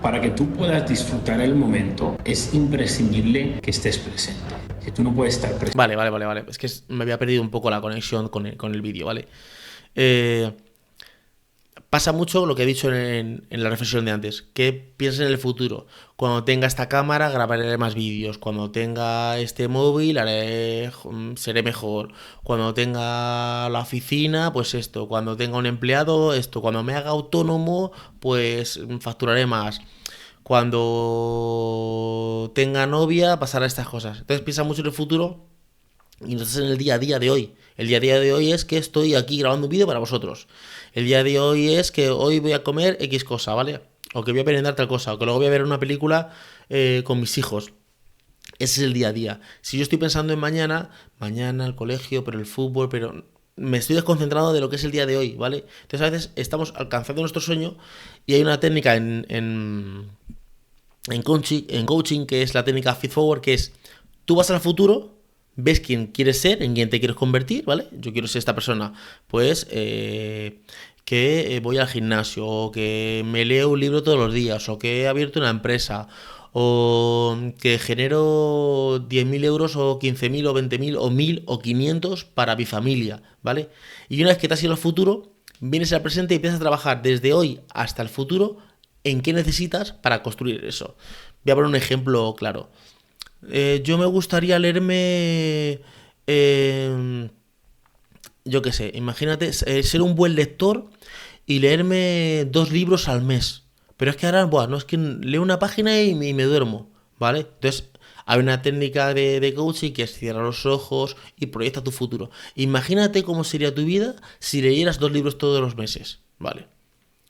Para 0.01 0.19
que 0.19 0.31
tú 0.31 0.49
puedas 0.49 0.89
disfrutar 0.89 1.39
el 1.41 1.53
momento, 1.53 2.17
es 2.25 2.55
imprescindible 2.55 3.59
que 3.61 3.69
estés 3.69 3.99
presente. 3.99 4.41
Si 4.83 4.91
tú 4.91 5.03
no 5.03 5.13
puedes 5.13 5.35
estar 5.35 5.51
presente. 5.51 5.77
Vale, 5.77 5.95
vale, 5.95 6.09
vale, 6.09 6.25
vale. 6.25 6.45
Es 6.49 6.57
que 6.57 6.67
me 6.87 7.03
había 7.03 7.19
perdido 7.19 7.43
un 7.43 7.51
poco 7.51 7.69
la 7.69 7.81
conexión 7.81 8.29
con 8.29 8.47
el, 8.47 8.57
con 8.57 8.73
el 8.73 8.81
vídeo, 8.81 9.05
¿vale? 9.05 9.27
Eh, 9.93 10.51
pasa 11.91 12.13
mucho 12.13 12.45
lo 12.45 12.55
que 12.55 12.63
he 12.63 12.65
dicho 12.65 12.91
en, 12.93 13.45
la 13.49 13.69
reflexión 13.69 14.05
de 14.05 14.11
antes, 14.11 14.43
que 14.53 14.71
piensas 14.71 15.21
en 15.21 15.27
el 15.27 15.37
futuro. 15.37 15.87
Cuando 16.15 16.45
tenga 16.45 16.65
esta 16.65 16.87
cámara 16.87 17.29
grabaré 17.29 17.77
más 17.77 17.95
vídeos, 17.95 18.37
cuando 18.37 18.71
tenga 18.71 19.37
este 19.39 19.67
móvil 19.67 20.17
haré, 20.17 20.89
seré 21.35 21.63
mejor, 21.63 22.13
cuando 22.43 22.73
tenga 22.73 23.67
la 23.69 23.79
oficina, 23.81 24.53
pues 24.53 24.73
esto, 24.73 25.09
cuando 25.09 25.35
tenga 25.35 25.57
un 25.57 25.65
empleado, 25.65 26.33
esto, 26.33 26.61
cuando 26.61 26.81
me 26.81 26.95
haga 26.95 27.09
autónomo, 27.09 27.91
pues 28.21 28.79
facturaré 29.01 29.45
más. 29.45 29.81
Cuando 30.43 32.51
tenga 32.55 32.87
novia, 32.87 33.37
pasará 33.37 33.65
estas 33.65 33.89
cosas. 33.89 34.19
Entonces 34.19 34.45
piensa 34.45 34.63
mucho 34.63 34.79
en 34.81 34.87
el 34.87 34.93
futuro 34.93 35.51
y 36.25 36.35
estás 36.35 36.57
en 36.57 36.65
el 36.65 36.77
día 36.77 36.95
a 36.95 36.99
día 36.99 37.19
de 37.19 37.29
hoy. 37.29 37.53
El 37.77 37.87
día 37.87 37.97
a 37.97 37.99
día 37.99 38.19
de 38.19 38.33
hoy 38.33 38.51
es 38.51 38.65
que 38.65 38.77
estoy 38.77 39.15
aquí 39.15 39.39
grabando 39.39 39.67
un 39.67 39.71
vídeo 39.71 39.87
para 39.87 39.99
vosotros. 39.99 40.47
El 40.93 41.05
día 41.05 41.23
de 41.23 41.39
hoy 41.39 41.73
es 41.73 41.91
que 41.91 42.09
hoy 42.09 42.39
voy 42.39 42.53
a 42.53 42.63
comer 42.63 42.97
X 42.99 43.23
cosa, 43.23 43.53
¿vale? 43.53 43.81
O 44.13 44.23
que 44.23 44.31
voy 44.31 44.41
a 44.41 44.43
merendar 44.43 44.75
tal 44.75 44.87
cosa, 44.87 45.13
o 45.13 45.19
que 45.19 45.25
luego 45.25 45.39
voy 45.39 45.47
a 45.47 45.51
ver 45.51 45.63
una 45.63 45.79
película 45.79 46.33
eh, 46.69 47.01
con 47.05 47.19
mis 47.19 47.37
hijos. 47.37 47.73
Ese 48.59 48.81
es 48.81 48.87
el 48.87 48.93
día 48.93 49.07
a 49.07 49.13
día. 49.13 49.41
Si 49.61 49.77
yo 49.77 49.83
estoy 49.83 49.97
pensando 49.97 50.33
en 50.33 50.39
mañana, 50.39 50.91
mañana 51.19 51.65
el 51.65 51.75
colegio, 51.75 52.23
pero 52.23 52.37
el 52.37 52.45
fútbol, 52.45 52.89
pero 52.89 53.25
me 53.55 53.77
estoy 53.77 53.95
desconcentrado 53.95 54.53
de 54.53 54.59
lo 54.59 54.69
que 54.69 54.75
es 54.75 54.83
el 54.83 54.91
día 54.91 55.05
de 55.05 55.17
hoy, 55.17 55.35
¿vale? 55.35 55.65
Entonces 55.83 56.07
a 56.07 56.09
veces 56.09 56.31
estamos 56.35 56.73
alcanzando 56.75 57.21
nuestro 57.21 57.41
sueño 57.41 57.77
y 58.25 58.33
hay 58.33 58.41
una 58.41 58.59
técnica 58.59 58.95
en, 58.95 59.25
en, 59.29 60.09
en, 61.09 61.21
coaching, 61.21 61.63
en 61.69 61.85
coaching 61.85 62.25
que 62.25 62.41
es 62.41 62.53
la 62.53 62.63
técnica 62.63 62.95
Feed 62.95 63.11
Forward, 63.11 63.41
que 63.41 63.53
es 63.53 63.73
tú 64.25 64.35
vas 64.35 64.49
al 64.51 64.61
futuro, 64.61 65.20
ves 65.55 65.79
quién 65.79 66.07
quieres 66.07 66.39
ser, 66.39 66.63
en 66.63 66.73
quién 66.73 66.89
te 66.89 66.99
quieres 66.99 67.17
convertir, 67.17 67.65
¿vale? 67.65 67.87
Yo 67.91 68.13
quiero 68.13 68.27
ser 68.27 68.39
esta 68.39 68.55
persona, 68.55 68.93
pues 69.27 69.67
eh, 69.71 70.61
que 71.05 71.55
eh, 71.55 71.59
voy 71.59 71.77
al 71.77 71.87
gimnasio, 71.87 72.47
o 72.47 72.71
que 72.71 73.23
me 73.25 73.45
leo 73.45 73.69
un 73.69 73.79
libro 73.79 74.03
todos 74.03 74.17
los 74.17 74.33
días, 74.33 74.69
o 74.69 74.77
que 74.79 75.01
he 75.01 75.07
abierto 75.07 75.39
una 75.39 75.49
empresa, 75.49 76.07
o 76.53 77.37
que 77.59 77.79
genero 77.79 79.07
10.000 79.07 79.43
euros, 79.45 79.75
o 79.75 79.99
15.000, 79.99 80.47
o 80.47 80.53
20.000, 80.53 80.97
o 80.97 81.09
1.000, 81.09 81.43
o 81.45 81.59
500 81.59 82.25
para 82.25 82.55
mi 82.55 82.65
familia, 82.65 83.21
¿vale? 83.41 83.69
Y 84.09 84.21
una 84.21 84.29
vez 84.29 84.37
que 84.37 84.47
te 84.47 84.53
has 84.53 84.63
ido 84.63 84.73
al 84.73 84.77
futuro, 84.77 85.33
vienes 85.59 85.93
al 85.93 86.01
presente 86.01 86.33
y 86.33 86.37
empiezas 86.37 86.57
a 86.59 86.63
trabajar 86.63 87.01
desde 87.01 87.33
hoy 87.33 87.61
hasta 87.73 88.01
el 88.01 88.09
futuro 88.09 88.57
en 89.03 89.21
qué 89.21 89.33
necesitas 89.33 89.93
para 89.93 90.23
construir 90.23 90.65
eso. 90.65 90.95
Voy 91.43 91.51
a 91.51 91.55
poner 91.55 91.69
un 91.69 91.75
ejemplo 91.75 92.35
claro. 92.37 92.69
Eh, 93.49 93.81
yo 93.83 93.97
me 93.97 94.05
gustaría 94.05 94.59
leerme... 94.59 95.81
Em, 96.27 97.29
yo 98.45 98.61
qué 98.61 98.71
sé, 98.71 98.91
imagínate 98.95 99.51
eh, 99.65 99.83
ser 99.83 100.01
un 100.01 100.15
buen 100.15 100.35
lector 100.35 100.89
y 101.45 101.59
leerme 101.59 102.45
dos 102.49 102.71
libros 102.71 103.07
al 103.07 103.21
mes. 103.21 103.63
Pero 103.97 104.11
es 104.11 104.17
que 104.17 104.25
ahora, 104.25 104.45
bueno, 104.45 104.69
no 104.69 104.77
es 104.77 104.85
que 104.85 104.97
leo 104.97 105.41
una 105.41 105.59
página 105.59 106.01
y 106.01 106.15
me, 106.15 106.43
duermo, 106.43 106.89
¿vale? 107.19 107.41
Entonces, 107.41 107.89
hay 108.25 108.39
una 108.39 108.61
técnica 108.61 109.13
de, 109.13 109.39
de, 109.39 109.53
coaching 109.53 109.91
que 109.91 110.03
es 110.03 110.13
cierra 110.13 110.41
los 110.41 110.65
ojos 110.65 111.17
y 111.37 111.47
proyecta 111.47 111.83
tu 111.83 111.91
futuro. 111.91 112.31
Imagínate 112.55 113.23
cómo 113.23 113.43
sería 113.43 113.75
tu 113.75 113.85
vida 113.85 114.15
si 114.39 114.61
leyeras 114.61 114.99
dos 114.99 115.11
libros 115.11 115.37
todos 115.37 115.61
los 115.61 115.75
meses, 115.75 116.19
¿vale? 116.39 116.67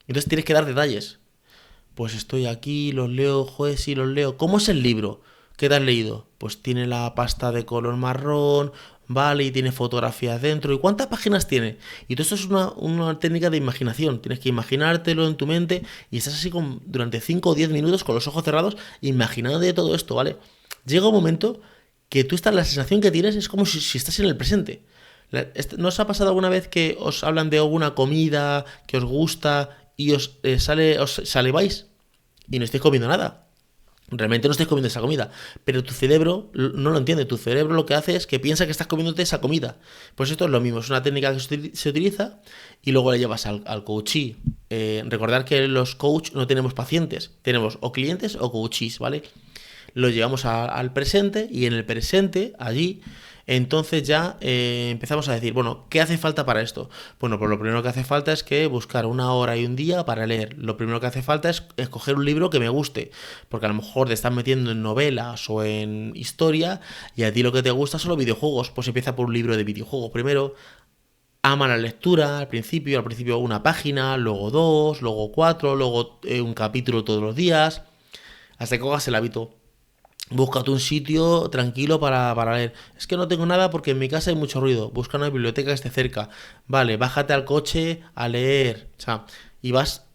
Entonces 0.07 0.29
tienes 0.29 0.45
que 0.45 0.53
dar 0.53 0.65
detalles. 0.65 1.19
Pues 1.95 2.15
estoy 2.15 2.45
aquí, 2.45 2.91
los 2.93 3.09
leo, 3.09 3.43
joder, 3.43 3.77
sí, 3.77 3.95
los 3.95 4.07
leo. 4.07 4.37
¿Cómo 4.37 4.57
es 4.57 4.69
el 4.69 4.81
libro? 4.81 5.21
¿Qué 5.61 5.69
te 5.69 5.75
has 5.75 5.81
leído? 5.83 6.25
Pues 6.39 6.63
tiene 6.63 6.87
la 6.87 7.13
pasta 7.13 7.51
de 7.51 7.65
color 7.65 7.95
marrón, 7.95 8.71
vale, 9.07 9.43
y 9.43 9.51
tiene 9.51 9.71
fotografías 9.71 10.41
dentro. 10.41 10.73
¿Y 10.73 10.79
cuántas 10.79 11.05
páginas 11.05 11.47
tiene? 11.47 11.77
Y 12.07 12.15
todo 12.15 12.23
esto 12.23 12.33
es 12.33 12.45
una, 12.45 13.19
técnica 13.19 13.51
de 13.51 13.57
imaginación. 13.57 14.23
Tienes 14.23 14.39
que 14.39 14.49
imaginártelo 14.49 15.27
en 15.27 15.35
tu 15.35 15.45
mente 15.45 15.83
y 16.09 16.17
estás 16.17 16.33
así 16.33 16.49
con, 16.49 16.81
durante 16.87 17.21
5 17.21 17.47
o 17.47 17.53
10 17.53 17.69
minutos 17.69 18.03
con 18.03 18.15
los 18.15 18.27
ojos 18.27 18.43
cerrados 18.43 18.75
imaginando 19.01 19.59
de 19.59 19.71
todo 19.71 19.93
esto, 19.93 20.15
¿vale? 20.15 20.37
Llega 20.87 21.05
un 21.09 21.13
momento 21.13 21.61
que 22.09 22.23
tú 22.23 22.33
estás, 22.33 22.55
la 22.55 22.65
sensación 22.65 22.99
que 22.99 23.11
tienes 23.11 23.35
es 23.35 23.47
como 23.47 23.67
si, 23.67 23.99
estás 23.99 24.19
en 24.19 24.25
el 24.25 24.37
presente. 24.37 24.83
¿No 25.77 25.89
os 25.89 25.99
ha 25.99 26.07
pasado 26.07 26.31
alguna 26.31 26.49
vez 26.49 26.69
que 26.69 26.97
os 26.99 27.23
hablan 27.23 27.51
de 27.51 27.59
alguna 27.59 27.93
comida 27.93 28.65
que 28.87 28.97
os 28.97 29.03
gusta 29.03 29.77
y 29.95 30.13
os 30.13 30.39
eh, 30.41 30.57
sale, 30.57 30.97
os 30.97 31.21
saliváis 31.23 31.85
y 32.49 32.57
no 32.57 32.65
estáis 32.65 32.81
comiendo 32.81 33.07
nada? 33.07 33.50
Realmente 34.11 34.49
no 34.49 34.51
estás 34.51 34.67
comiendo 34.67 34.89
esa 34.89 34.99
comida, 34.99 35.31
pero 35.63 35.83
tu 35.83 35.93
cerebro 35.93 36.51
no 36.53 36.91
lo 36.91 36.97
entiende. 36.97 37.23
Tu 37.23 37.37
cerebro 37.37 37.73
lo 37.73 37.85
que 37.85 37.93
hace 37.93 38.17
es 38.17 38.27
que 38.27 38.39
piensa 38.39 38.65
que 38.65 38.71
estás 38.71 38.87
comiéndote 38.87 39.21
esa 39.21 39.39
comida. 39.39 39.77
Pues 40.15 40.29
esto 40.29 40.45
es 40.45 40.51
lo 40.51 40.59
mismo, 40.59 40.79
es 40.79 40.89
una 40.89 41.01
técnica 41.01 41.33
que 41.33 41.71
se 41.73 41.89
utiliza 41.89 42.41
y 42.83 42.91
luego 42.91 43.11
la 43.11 43.17
llevas 43.17 43.45
al, 43.45 43.63
al 43.65 43.85
coachee. 43.85 44.35
Eh, 44.69 45.03
recordar 45.07 45.45
que 45.45 45.67
los 45.67 45.95
coach 45.95 46.33
no 46.33 46.45
tenemos 46.45 46.73
pacientes, 46.73 47.31
tenemos 47.41 47.77
o 47.79 47.93
clientes 47.93 48.37
o 48.39 48.51
coaches, 48.51 48.99
¿vale? 48.99 49.23
Lo 49.93 50.09
llevamos 50.09 50.45
al 50.45 50.93
presente 50.93 51.47
y 51.49 51.65
en 51.65 51.73
el 51.73 51.85
presente, 51.85 52.53
allí, 52.59 53.01
entonces 53.51 54.03
ya 54.03 54.37
eh, 54.39 54.87
empezamos 54.91 55.27
a 55.27 55.33
decir, 55.33 55.51
bueno, 55.51 55.85
¿qué 55.89 55.99
hace 55.99 56.17
falta 56.17 56.45
para 56.45 56.61
esto? 56.61 56.89
Bueno, 57.19 57.37
pues 57.37 57.49
lo 57.49 57.59
primero 57.59 57.83
que 57.83 57.89
hace 57.89 58.05
falta 58.05 58.31
es 58.31 58.43
que 58.45 58.65
buscar 58.67 59.05
una 59.05 59.33
hora 59.33 59.57
y 59.57 59.65
un 59.65 59.75
día 59.75 60.05
para 60.05 60.25
leer. 60.25 60.57
Lo 60.57 60.77
primero 60.77 61.01
que 61.01 61.07
hace 61.07 61.21
falta 61.21 61.49
es 61.49 61.63
escoger 61.75 62.15
un 62.15 62.23
libro 62.23 62.49
que 62.49 62.61
me 62.61 62.69
guste, 62.69 63.11
porque 63.49 63.65
a 63.65 63.69
lo 63.69 63.75
mejor 63.75 64.07
te 64.07 64.13
estás 64.13 64.31
metiendo 64.31 64.71
en 64.71 64.81
novelas 64.81 65.49
o 65.49 65.65
en 65.65 66.13
historia 66.15 66.79
y 67.17 67.23
a 67.23 67.33
ti 67.33 67.43
lo 67.43 67.51
que 67.51 67.61
te 67.61 67.71
gusta 67.71 67.99
son 67.99 68.09
los 68.09 68.17
videojuegos, 68.17 68.71
pues 68.71 68.87
empieza 68.87 69.17
por 69.17 69.25
un 69.25 69.33
libro 69.33 69.57
de 69.57 69.65
videojuegos 69.65 70.11
primero. 70.11 70.55
Ama 71.43 71.67
la 71.67 71.77
lectura 71.77 72.39
al 72.39 72.47
principio, 72.47 72.99
al 72.99 73.03
principio 73.03 73.37
una 73.39 73.63
página, 73.63 74.15
luego 74.15 74.49
dos, 74.49 75.01
luego 75.01 75.33
cuatro, 75.33 75.75
luego 75.75 76.21
eh, 76.23 76.39
un 76.39 76.53
capítulo 76.53 77.03
todos 77.03 77.21
los 77.21 77.35
días, 77.35 77.81
hasta 78.57 78.77
que 78.77 78.81
cojas 78.81 79.07
el 79.09 79.15
hábito. 79.15 79.60
Búscate 80.31 80.71
un 80.71 80.79
sitio 80.79 81.49
tranquilo 81.49 81.99
para, 81.99 82.33
para, 82.35 82.55
leer. 82.55 82.73
Es 82.97 83.05
que 83.05 83.17
no 83.17 83.27
tengo 83.27 83.45
nada 83.45 83.69
porque 83.69 83.91
en 83.91 83.99
mi 83.99 84.09
casa 84.09 84.29
hay 84.29 84.35
mucho 84.35 84.61
ruido. 84.61 84.89
Busca 84.91 85.17
una 85.17 85.29
biblioteca 85.29 85.69
que 85.69 85.73
esté 85.73 85.89
cerca. 85.89 86.29
Vale, 86.67 86.97
bájate 86.97 87.33
al 87.33 87.45
coche 87.45 88.01
a 88.15 88.27
leer. 88.29 88.89
O 88.97 89.01
sea, 89.01 89.25
y 89.61 89.71
vas 89.71 90.07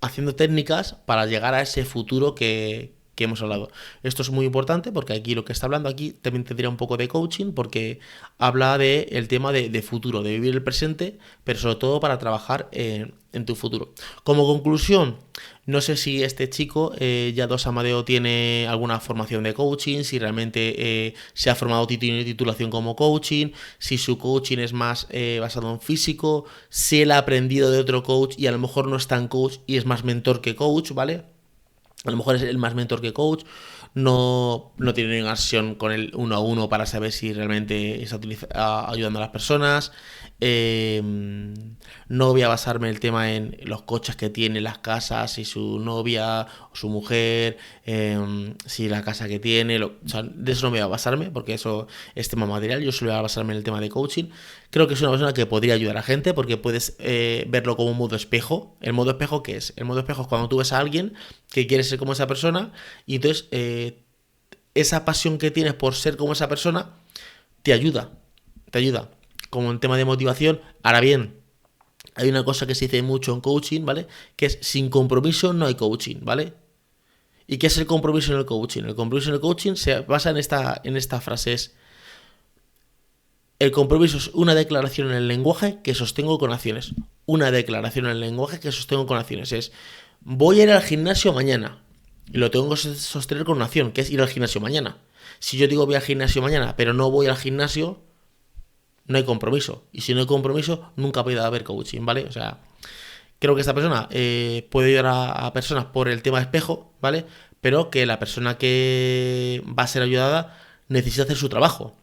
haciendo 0.00 0.34
técnicas 0.34 0.94
para 1.06 1.26
llegar 1.26 1.54
a 1.54 1.62
ese 1.62 1.84
futuro 1.84 2.34
que, 2.34 2.99
hemos 3.24 3.42
hablado. 3.42 3.70
Esto 4.02 4.22
es 4.22 4.30
muy 4.30 4.46
importante 4.46 4.92
porque 4.92 5.12
aquí 5.12 5.34
lo 5.34 5.44
que 5.44 5.52
está 5.52 5.66
hablando 5.66 5.88
aquí 5.88 6.12
también 6.12 6.44
tendría 6.44 6.68
un 6.68 6.76
poco 6.76 6.96
de 6.96 7.08
coaching 7.08 7.52
porque 7.52 8.00
habla 8.38 8.78
de 8.78 9.08
el 9.12 9.28
tema 9.28 9.52
de, 9.52 9.82
futuro, 9.82 10.22
de 10.22 10.32
vivir 10.32 10.54
el 10.54 10.62
presente, 10.62 11.18
pero 11.44 11.58
sobre 11.58 11.76
todo 11.76 12.00
para 12.00 12.18
trabajar 12.18 12.68
en, 12.72 13.14
tu 13.46 13.54
futuro. 13.54 13.94
Como 14.24 14.44
conclusión, 14.44 15.16
no 15.64 15.80
sé 15.80 15.96
si 15.96 16.24
este 16.24 16.50
chico, 16.50 16.92
eh, 16.98 17.32
ya 17.34 17.46
dos 17.46 17.66
Amadeo, 17.66 18.04
tiene 18.04 18.66
alguna 18.68 18.98
formación 18.98 19.44
de 19.44 19.54
coaching, 19.54 20.02
si 20.02 20.18
realmente 20.18 20.74
eh, 20.76 21.14
se 21.32 21.48
ha 21.48 21.54
formado 21.54 21.86
tiene 21.86 22.24
titulación 22.24 22.70
como 22.70 22.96
coaching, 22.96 23.52
si 23.78 23.98
su 23.98 24.18
coaching 24.18 24.58
es 24.58 24.72
más 24.72 25.06
eh, 25.10 25.38
basado 25.40 25.70
en 25.70 25.80
físico, 25.80 26.44
si 26.70 27.02
él 27.02 27.12
ha 27.12 27.18
aprendido 27.18 27.70
de 27.70 27.78
otro 27.78 28.02
coach 28.02 28.34
y 28.36 28.48
a 28.48 28.52
lo 28.52 28.58
mejor 28.58 28.88
no 28.88 28.96
es 28.96 29.06
tan 29.06 29.28
coach 29.28 29.58
y 29.66 29.76
es 29.76 29.86
más 29.86 30.04
mentor 30.04 30.40
que 30.40 30.56
coach, 30.56 30.90
¿vale? 30.92 31.22
A 32.04 32.10
lo 32.10 32.16
mejor 32.16 32.36
es 32.36 32.42
el 32.42 32.56
más 32.56 32.74
mentor 32.74 33.02
que 33.02 33.12
coach, 33.12 33.44
no, 33.92 34.72
no 34.78 34.94
tiene 34.94 35.16
ninguna 35.16 35.36
sesión 35.36 35.74
con 35.74 35.92
el 35.92 36.12
uno 36.14 36.36
a 36.36 36.40
uno 36.40 36.68
para 36.68 36.86
saber 36.86 37.12
si 37.12 37.32
realmente 37.32 38.02
está 38.02 38.88
ayudando 38.90 39.18
a 39.18 39.22
las 39.22 39.30
personas. 39.30 39.92
Em, 40.40 41.76
no 42.08 42.30
voy 42.32 42.42
a 42.42 42.48
basarme 42.48 42.88
el 42.88 43.00
tema 43.00 43.32
en 43.32 43.58
los 43.64 43.82
coches 43.82 44.16
que 44.16 44.30
tiene, 44.30 44.60
las 44.60 44.78
casas, 44.78 45.32
si 45.32 45.44
su 45.44 45.78
novia 45.80 46.46
o 46.72 46.76
su 46.76 46.88
mujer, 46.88 47.58
em, 47.84 48.54
si 48.64 48.88
la 48.88 49.02
casa 49.02 49.28
que 49.28 49.38
tiene, 49.38 49.78
de 49.78 50.52
eso 50.52 50.66
no 50.66 50.70
voy 50.70 50.78
a 50.78 50.86
basarme 50.86 51.30
porque 51.30 51.54
eso 51.54 51.88
es 52.14 52.28
tema 52.28 52.46
material, 52.46 52.80
yo 52.82 52.92
solo 52.92 53.10
voy 53.10 53.18
a 53.18 53.22
basarme 53.22 53.52
en 53.52 53.58
el 53.58 53.64
tema 53.64 53.80
de 53.80 53.90
coaching. 53.90 54.30
Creo 54.70 54.86
que 54.86 54.94
es 54.94 55.00
una 55.00 55.10
persona 55.10 55.34
que 55.34 55.46
podría 55.46 55.74
ayudar 55.74 55.96
a 55.96 56.02
gente 56.02 56.32
porque 56.32 56.56
puedes 56.56 56.96
eh, 57.00 57.44
verlo 57.48 57.76
como 57.76 57.90
un 57.90 57.98
modo 57.98 58.14
espejo. 58.14 58.76
¿El 58.80 58.92
modo 58.92 59.10
espejo 59.10 59.42
qué 59.42 59.56
es? 59.56 59.72
El 59.76 59.84
modo 59.84 59.98
espejo 60.00 60.22
es 60.22 60.28
cuando 60.28 60.48
tú 60.48 60.58
ves 60.58 60.72
a 60.72 60.78
alguien 60.78 61.14
que 61.50 61.66
quiere 61.66 61.82
ser 61.82 61.98
como 61.98 62.12
esa 62.12 62.28
persona 62.28 62.72
y 63.04 63.16
entonces 63.16 63.48
eh, 63.50 64.04
esa 64.74 65.04
pasión 65.04 65.38
que 65.38 65.50
tienes 65.50 65.74
por 65.74 65.94
ser 65.94 66.16
como 66.16 66.34
esa 66.34 66.48
persona 66.48 66.90
te 67.62 67.72
ayuda, 67.72 68.12
te 68.70 68.78
ayuda 68.78 69.10
como 69.50 69.72
en 69.72 69.80
tema 69.80 69.96
de 69.96 70.04
motivación. 70.04 70.60
Ahora 70.82 71.00
bien, 71.00 71.40
hay 72.14 72.28
una 72.28 72.44
cosa 72.44 72.66
que 72.66 72.74
se 72.76 72.86
dice 72.86 73.02
mucho 73.02 73.34
en 73.34 73.40
coaching, 73.40 73.84
¿vale? 73.84 74.06
Que 74.36 74.46
es 74.46 74.58
sin 74.62 74.88
compromiso 74.88 75.52
no 75.52 75.66
hay 75.66 75.74
coaching, 75.74 76.18
¿vale? 76.22 76.54
¿Y 77.48 77.58
qué 77.58 77.66
es 77.66 77.76
el 77.78 77.86
compromiso 77.86 78.32
en 78.32 78.38
el 78.38 78.46
coaching? 78.46 78.84
El 78.84 78.94
compromiso 78.94 79.30
en 79.30 79.34
el 79.34 79.40
coaching 79.40 79.74
se 79.74 80.00
basa 80.00 80.30
en 80.30 80.36
esta, 80.36 80.80
en 80.84 80.96
esta 80.96 81.20
frase, 81.20 81.52
es 81.52 81.74
El 83.60 83.72
compromiso 83.72 84.16
es 84.16 84.28
una 84.32 84.54
declaración 84.54 85.10
en 85.10 85.16
el 85.16 85.28
lenguaje 85.28 85.80
que 85.84 85.94
sostengo 85.94 86.38
con 86.38 86.50
acciones. 86.50 86.94
Una 87.26 87.50
declaración 87.50 88.06
en 88.06 88.12
el 88.12 88.20
lenguaje 88.20 88.58
que 88.58 88.72
sostengo 88.72 89.06
con 89.06 89.18
acciones. 89.18 89.52
Es, 89.52 89.70
voy 90.22 90.60
a 90.60 90.62
ir 90.62 90.70
al 90.70 90.82
gimnasio 90.82 91.34
mañana. 91.34 91.82
Y 92.32 92.38
lo 92.38 92.50
tengo 92.50 92.70
que 92.70 92.76
sostener 92.76 93.44
con 93.44 93.56
una 93.56 93.66
acción, 93.66 93.92
que 93.92 94.00
es 94.00 94.10
ir 94.10 94.22
al 94.22 94.28
gimnasio 94.28 94.62
mañana. 94.62 94.96
Si 95.40 95.58
yo 95.58 95.68
digo 95.68 95.84
voy 95.84 95.94
al 95.94 96.00
gimnasio 96.00 96.40
mañana, 96.40 96.74
pero 96.74 96.94
no 96.94 97.10
voy 97.10 97.26
al 97.26 97.36
gimnasio, 97.36 98.00
no 99.04 99.18
hay 99.18 99.24
compromiso. 99.24 99.84
Y 99.92 100.00
si 100.00 100.14
no 100.14 100.20
hay 100.20 100.26
compromiso, 100.26 100.90
nunca 100.96 101.22
puede 101.22 101.38
haber 101.38 101.62
coaching, 101.62 102.06
¿vale? 102.06 102.24
O 102.24 102.32
sea, 102.32 102.60
creo 103.40 103.54
que 103.54 103.60
esta 103.60 103.74
persona 103.74 104.08
eh, 104.10 104.68
puede 104.70 104.88
ayudar 104.88 105.34
a, 105.36 105.52
personas 105.52 105.84
por 105.84 106.08
el 106.08 106.22
tema 106.22 106.38
de 106.38 106.44
espejo, 106.44 106.94
¿vale? 107.02 107.26
Pero 107.60 107.90
que 107.90 108.06
la 108.06 108.18
persona 108.18 108.56
que 108.56 109.62
va 109.78 109.82
a 109.82 109.86
ser 109.86 110.00
ayudada 110.00 110.58
necesita 110.88 111.24
hacer 111.24 111.36
su 111.36 111.50
trabajo. 111.50 111.99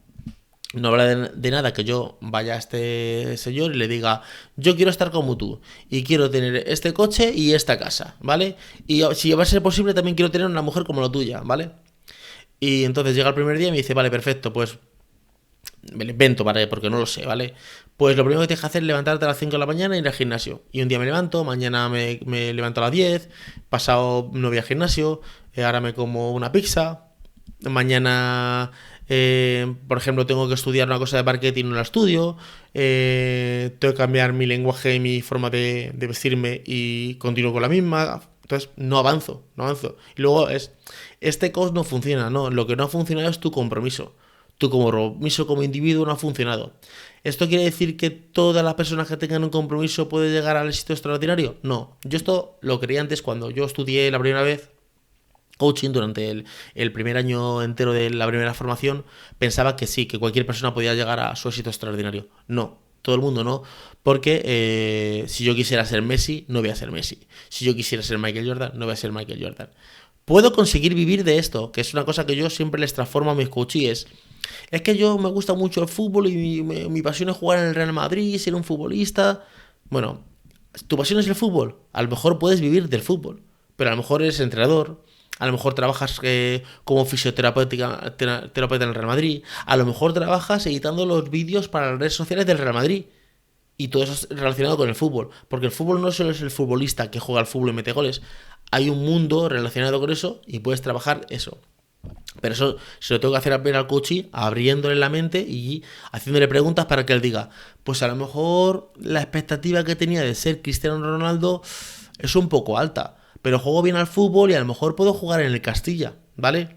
No 0.73 0.89
habla 0.89 1.29
de, 1.29 1.51
nada 1.51 1.71
que 1.71 1.85
yo 1.85 2.17
vaya 2.19 2.55
a 2.55 2.57
este 2.57 3.37
señor 3.37 3.73
y 3.73 3.77
le 3.77 3.87
diga, 3.87 4.21
yo 4.57 4.75
quiero 4.75 4.91
estar 4.91 5.11
como 5.11 5.37
tú 5.37 5.61
y 5.89 6.03
quiero 6.03 6.29
tener 6.29 6.55
este 6.67 6.93
coche 6.93 7.31
y 7.33 7.53
esta 7.53 7.79
casa, 7.79 8.17
¿vale? 8.19 8.57
Y 8.85 9.03
si 9.15 9.31
va 9.31 9.43
a 9.43 9.45
ser 9.45 9.61
posible 9.63 9.93
también 9.93 10.15
quiero 10.15 10.29
tener 10.29 10.45
una 10.45 10.61
mujer 10.61 10.83
como 10.83 10.99
la 10.99 11.09
tuya, 11.09 11.39
¿vale? 11.39 11.71
Y 12.59 12.83
entonces 12.83 13.15
llega 13.15 13.29
el 13.29 13.35
primer 13.35 13.57
día 13.57 13.69
y 13.69 13.71
me 13.71 13.77
dice, 13.77 13.93
vale, 13.93 14.11
perfecto, 14.11 14.51
pues 14.51 14.77
me 15.93 16.05
lo 16.05 16.11
invento, 16.11 16.43
¿vale? 16.43 16.67
Porque 16.67 16.89
no 16.89 16.99
lo 16.99 17.05
sé, 17.05 17.25
¿vale? 17.25 17.53
Pues 17.95 18.17
lo 18.17 18.23
primero 18.23 18.41
que 18.41 18.47
tienes 18.47 18.61
que 18.61 18.67
hacer 18.67 18.81
es 18.81 18.87
levantarte 18.87 19.25
a 19.25 19.29
las 19.29 19.37
5 19.37 19.53
de 19.53 19.57
la 19.57 19.65
mañana 19.65 19.95
y 19.95 19.99
ir 19.99 20.07
al 20.07 20.13
gimnasio. 20.13 20.63
Y 20.71 20.81
un 20.81 20.87
día 20.87 20.99
me 20.99 21.05
levanto, 21.05 21.43
mañana 21.43 21.89
me, 21.89 22.19
levanto 22.53 22.81
a 22.81 22.85
las 22.85 22.91
10, 22.91 23.29
pasado 23.69 24.29
no 24.33 24.49
voy 24.49 24.57
al 24.57 24.63
gimnasio, 24.63 25.21
eh, 25.53 25.63
ahora 25.63 25.81
me 25.81 25.93
como 25.93 26.31
una 26.33 26.51
pizza, 26.51 27.07
mañana, 27.61 28.71
eh, 29.09 29.73
por 29.87 29.97
ejemplo, 29.97 30.25
tengo 30.25 30.47
que 30.47 30.53
estudiar 30.53 30.87
una 30.87 30.99
cosa 30.99 31.17
de 31.17 31.23
marketing, 31.23 31.65
no 31.65 31.75
la 31.75 31.81
estudio, 31.81 32.37
eh, 32.73 33.75
tengo 33.79 33.93
que 33.93 33.97
cambiar 33.97 34.33
mi 34.33 34.45
lenguaje 34.45 34.95
y 34.95 34.99
mi 34.99 35.21
forma 35.21 35.49
de, 35.49 35.91
de 35.93 36.07
vestirme 36.07 36.61
y 36.65 37.15
continúo 37.15 37.53
con 37.53 37.61
la 37.61 37.69
misma. 37.69 38.21
Entonces, 38.43 38.69
no 38.77 38.97
avanzo, 38.97 39.43
no 39.57 39.65
avanzo. 39.65 39.97
Y 40.15 40.21
luego 40.21 40.49
es, 40.49 40.71
este 41.19 41.51
coach 41.51 41.73
no 41.73 41.83
funciona, 41.83 42.29
no, 42.29 42.49
lo 42.49 42.65
que 42.65 42.75
no 42.75 42.85
ha 42.85 42.87
funcionado 42.87 43.29
es 43.29 43.39
tu 43.39 43.51
compromiso. 43.51 44.13
Tu 44.57 44.69
compromiso 44.69 45.45
como 45.45 45.63
individuo 45.63 46.05
no 46.05 46.13
ha 46.13 46.15
funcionado. 46.15 46.73
¿Esto 47.23 47.47
quiere 47.47 47.65
decir 47.65 47.97
que 47.97 48.09
todas 48.09 48.63
las 48.63 48.73
personas 48.75 49.07
que 49.07 49.17
tengan 49.17 49.43
un 49.43 49.49
compromiso 49.49 50.09
pueden 50.09 50.31
llegar 50.31 50.55
al 50.57 50.69
éxito 50.69 50.93
extraordinario? 50.93 51.57
No. 51.61 51.97
Yo 52.03 52.17
esto 52.17 52.57
lo 52.61 52.79
creía 52.79 53.01
antes 53.01 53.21
cuando 53.21 53.51
yo 53.51 53.65
estudié 53.65 54.09
la 54.09 54.19
primera 54.19 54.41
vez 54.41 54.69
coaching 55.57 55.91
durante 55.91 56.45
el, 56.75 56.91
primer 56.91 57.17
año 57.17 57.61
entero 57.61 57.93
de 57.93 58.09
la 58.09 58.27
primera 58.27 58.53
formación, 58.53 59.05
pensaba 59.37 59.75
que 59.75 59.87
sí, 59.87 60.05
que 60.05 60.19
cualquier 60.19 60.45
persona 60.45 60.73
podía 60.73 60.93
llegar 60.93 61.19
a 61.19 61.35
su 61.35 61.49
éxito 61.49 61.69
extraordinario. 61.69 62.27
No, 62.47 62.77
todo 63.01 63.15
el 63.15 63.21
mundo 63.21 63.43
no, 63.43 63.63
porque 64.03 64.41
eh, 64.45 65.25
si 65.27 65.43
yo 65.43 65.55
quisiera 65.55 65.85
ser 65.85 66.01
Messi, 66.01 66.45
no 66.47 66.61
voy 66.61 66.69
a 66.69 66.75
ser 66.75 66.91
Messi. 66.91 67.19
Si 67.49 67.65
yo 67.65 67.75
quisiera 67.75 68.03
ser 68.03 68.17
Michael 68.17 68.47
Jordan, 68.47 68.71
no 68.75 68.85
voy 68.85 68.93
a 68.93 68.97
ser 68.97 69.11
Michael 69.11 69.41
Jordan. 69.41 69.69
Puedo 70.27 70.51
conseguir 70.51 70.93
vivir 70.93 71.23
de 71.23 71.37
esto, 71.37 71.71
que 71.71 71.79
es 71.79 71.93
una 71.93 72.03
cosa 72.03 72.25
que 72.25 72.35
yo 72.35 72.49
siempre 72.49 72.81
les 72.81 72.93
transformo 72.93 73.31
a 73.31 73.33
mis 73.33 73.47
coaches. 73.47 74.07
Es 74.71 74.81
que 74.81 74.97
yo 74.97 75.17
me 75.17 75.29
gusta 75.29 75.53
mucho 75.53 75.81
el 75.81 75.87
fútbol 75.87 76.27
y 76.27 76.63
mi, 76.63 77.01
pasión 77.01 77.29
es 77.29 77.37
jugar 77.37 77.59
en 77.59 77.69
el 77.69 77.75
Real 77.75 77.93
Madrid, 77.93 78.37
ser 78.37 78.53
un 78.53 78.65
futbolista. 78.65 79.45
Bueno, 79.89 80.25
tu 80.87 80.97
pasión 80.97 81.21
es 81.21 81.27
el 81.27 81.35
fútbol. 81.35 81.77
A 81.93 82.01
lo 82.01 82.09
mejor 82.09 82.39
puedes 82.39 82.59
vivir 82.59 82.89
del 82.89 83.01
fútbol, 83.01 83.41
pero 83.77 83.89
a 83.89 83.93
lo 83.93 84.01
mejor 84.01 84.21
eres 84.21 84.41
entrenador, 84.41 85.01
a 85.39 85.45
lo 85.45 85.51
mejor 85.51 85.73
trabajas 85.73 86.19
eh, 86.23 86.63
como 86.83 87.05
fisioterapeuta 87.05 88.15
terapeuta 88.17 88.83
en 88.83 88.89
el 88.89 88.95
Real 88.95 89.07
Madrid. 89.07 89.43
A 89.65 89.77
lo 89.77 89.85
mejor 89.85 90.13
trabajas 90.13 90.65
editando 90.65 91.05
los 91.05 91.29
vídeos 91.29 91.67
para 91.67 91.91
las 91.91 91.99
redes 91.99 92.13
sociales 92.13 92.45
del 92.45 92.57
Real 92.57 92.73
Madrid. 92.73 93.05
Y 93.79 93.89
todo 93.89 94.03
eso 94.03 94.13
es 94.13 94.27
relacionado 94.29 94.75
con 94.75 94.89
el 94.89 94.95
fútbol. 94.95 95.29
Porque 95.47 95.67
el 95.67 95.71
fútbol 95.71 96.01
no 96.01 96.11
solo 96.11 96.31
es 96.31 96.41
el 96.41 96.49
futbolista 96.49 97.11
que 97.11 97.19
juega 97.19 97.41
al 97.41 97.47
fútbol 97.47 97.69
y 97.69 97.73
mete 97.73 97.91
goles 97.91 98.21
hay 98.71 98.89
un 98.89 99.03
mundo 99.05 99.49
relacionado 99.49 99.99
con 99.99 100.11
eso 100.11 100.41
y 100.45 100.59
puedes 100.59 100.81
trabajar 100.81 101.25
eso. 101.29 101.57
Pero 102.41 102.53
eso 102.53 102.77
se 102.99 103.13
lo 103.13 103.19
tengo 103.19 103.33
que 103.33 103.39
hacer 103.39 103.59
ver 103.61 103.75
al 103.75 103.87
coach 103.87 104.11
abriéndole 104.31 104.95
la 104.95 105.09
mente 105.09 105.39
y 105.39 105.83
haciéndole 106.11 106.47
preguntas 106.47 106.85
para 106.85 107.05
que 107.05 107.13
él 107.13 107.21
diga, 107.21 107.49
pues 107.83 108.03
a 108.03 108.07
lo 108.07 108.15
mejor 108.15 108.91
la 108.99 109.21
expectativa 109.21 109.83
que 109.83 109.95
tenía 109.95 110.21
de 110.21 110.35
ser 110.35 110.61
Cristiano 110.61 110.99
Ronaldo 110.99 111.61
es 112.19 112.35
un 112.35 112.49
poco 112.49 112.77
alta, 112.77 113.16
pero 113.41 113.59
juego 113.59 113.81
bien 113.81 113.95
al 113.95 114.07
fútbol 114.07 114.51
y 114.51 114.53
a 114.53 114.59
lo 114.59 114.65
mejor 114.65 114.95
puedo 114.95 115.13
jugar 115.13 115.41
en 115.41 115.51
el 115.53 115.61
Castilla, 115.61 116.15
¿vale? 116.35 116.75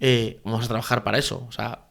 Eh, 0.00 0.40
vamos 0.44 0.64
a 0.64 0.68
trabajar 0.68 1.04
para 1.04 1.18
eso, 1.18 1.46
o 1.48 1.52
sea, 1.52 1.90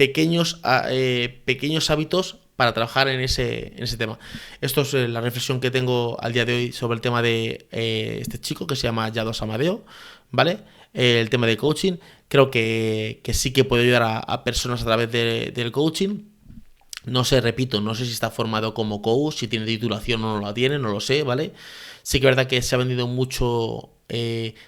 pequeños, 0.00 0.60
ah, 0.62 0.86
eh, 0.88 1.42
pequeños 1.44 1.90
hábitos 1.90 2.38
para 2.56 2.72
trabajar 2.72 3.08
en 3.08 3.20
ese, 3.20 3.74
en 3.76 3.82
ese 3.82 3.98
tema. 3.98 4.18
Esto 4.62 4.80
es 4.80 4.94
eh, 4.94 5.08
la 5.08 5.20
reflexión 5.20 5.60
que 5.60 5.70
tengo 5.70 6.18
al 6.22 6.32
día 6.32 6.46
de 6.46 6.54
hoy 6.54 6.72
sobre 6.72 6.94
el 6.94 7.02
tema 7.02 7.20
de 7.20 7.66
eh, 7.70 8.18
este 8.22 8.40
chico 8.40 8.66
que 8.66 8.76
se 8.76 8.82
llama 8.84 9.10
Yados 9.10 9.42
Amadeo, 9.42 9.84
¿vale? 10.30 10.60
El 10.94 11.28
tema 11.28 11.46
de 11.46 11.58
coaching. 11.58 11.98
Creo 12.28 12.50
que, 12.50 13.20
sí 13.32 13.52
que 13.52 13.64
puede 13.64 13.82
ayudar 13.82 14.24
a, 14.26 14.42
personas 14.42 14.80
a 14.80 14.84
través 14.86 15.12
del 15.12 15.70
coaching. 15.70 16.29
No 17.10 17.24
sé, 17.24 17.40
repito, 17.40 17.80
no 17.80 17.94
sé 17.94 18.06
si 18.06 18.12
está 18.12 18.30
formado 18.30 18.74
como 18.74 19.02
coach, 19.02 19.36
si 19.36 19.48
tiene 19.48 19.66
titulación 19.66 20.24
o 20.24 20.36
no 20.36 20.46
la 20.46 20.54
tiene, 20.54 20.78
no 20.78 20.90
lo 20.90 21.00
sé, 21.00 21.22
¿vale? 21.22 21.52
Sí 22.02 22.20
que 22.20 22.26
es 22.26 22.36
verdad 22.36 22.46
que 22.48 22.62
se 22.62 22.74
ha 22.74 22.78
vendido 22.78 23.06
mucho 23.06 23.90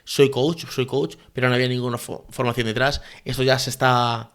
soy 0.05 0.31
coach, 0.31 0.67
soy 0.71 0.87
coach, 0.87 1.17
pero 1.33 1.49
no 1.49 1.55
había 1.55 1.69
ninguna 1.69 1.99
formación 1.99 2.67
detrás. 2.67 3.03
Esto 3.25 3.43
ya 3.43 3.59
se 3.59 3.71
está 3.71 4.33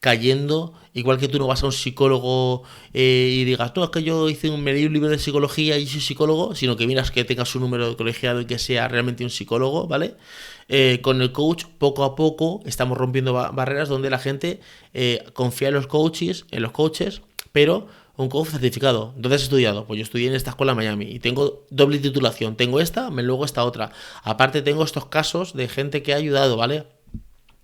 cayendo, 0.00 0.72
igual 0.94 1.18
que 1.18 1.28
tú 1.28 1.38
no 1.38 1.46
vas 1.46 1.62
a 1.62 1.66
un 1.66 1.72
psicólogo 1.72 2.62
eh, 2.94 3.28
y 3.32 3.44
digas, 3.44 3.72
no, 3.76 3.84
es 3.84 3.90
que 3.90 4.02
yo 4.02 4.30
hice 4.30 4.48
un, 4.48 4.64
me 4.64 4.72
un 4.86 4.92
libro 4.94 5.10
de 5.10 5.18
psicología 5.18 5.78
y 5.78 5.86
soy 5.86 6.00
psicólogo, 6.00 6.54
sino 6.54 6.76
que 6.76 6.86
miras 6.86 7.10
que 7.10 7.24
tengas 7.24 7.54
un 7.54 7.62
número 7.62 7.90
de 7.90 7.96
colegiado 7.96 8.40
y 8.40 8.46
que 8.46 8.58
sea 8.58 8.88
realmente 8.88 9.24
un 9.24 9.30
psicólogo, 9.30 9.86
¿vale? 9.86 10.16
Eh, 10.68 11.00
con 11.02 11.20
el 11.20 11.32
coach, 11.32 11.64
poco 11.78 12.04
a 12.04 12.16
poco, 12.16 12.62
estamos 12.64 12.96
rompiendo 12.96 13.34
barreras 13.34 13.88
donde 13.90 14.08
la 14.08 14.18
gente 14.18 14.60
eh, 14.94 15.22
confía 15.34 15.68
en 15.68 15.74
los 15.74 15.86
coaches, 15.86 16.46
en 16.50 16.62
los 16.62 16.72
coaches, 16.72 17.20
pero 17.52 17.88
un 18.16 18.28
coach 18.28 18.48
certificado. 18.48 19.14
¿Dónde 19.16 19.36
has 19.36 19.42
estudiado? 19.42 19.86
Pues 19.86 19.98
yo 19.98 20.02
estudié 20.02 20.28
en 20.28 20.34
esta 20.34 20.50
escuela 20.50 20.72
en 20.72 20.76
Miami 20.76 21.06
y 21.06 21.20
tengo 21.20 21.64
doble 21.70 21.98
titulación. 21.98 22.56
Tengo 22.56 22.80
esta, 22.80 23.10
me 23.10 23.22
luego 23.22 23.44
esta 23.44 23.64
otra. 23.64 23.92
Aparte 24.22 24.62
tengo 24.62 24.84
estos 24.84 25.06
casos 25.06 25.54
de 25.54 25.68
gente 25.68 26.02
que 26.02 26.12
ha 26.12 26.16
ayudado, 26.16 26.56
¿vale? 26.56 26.86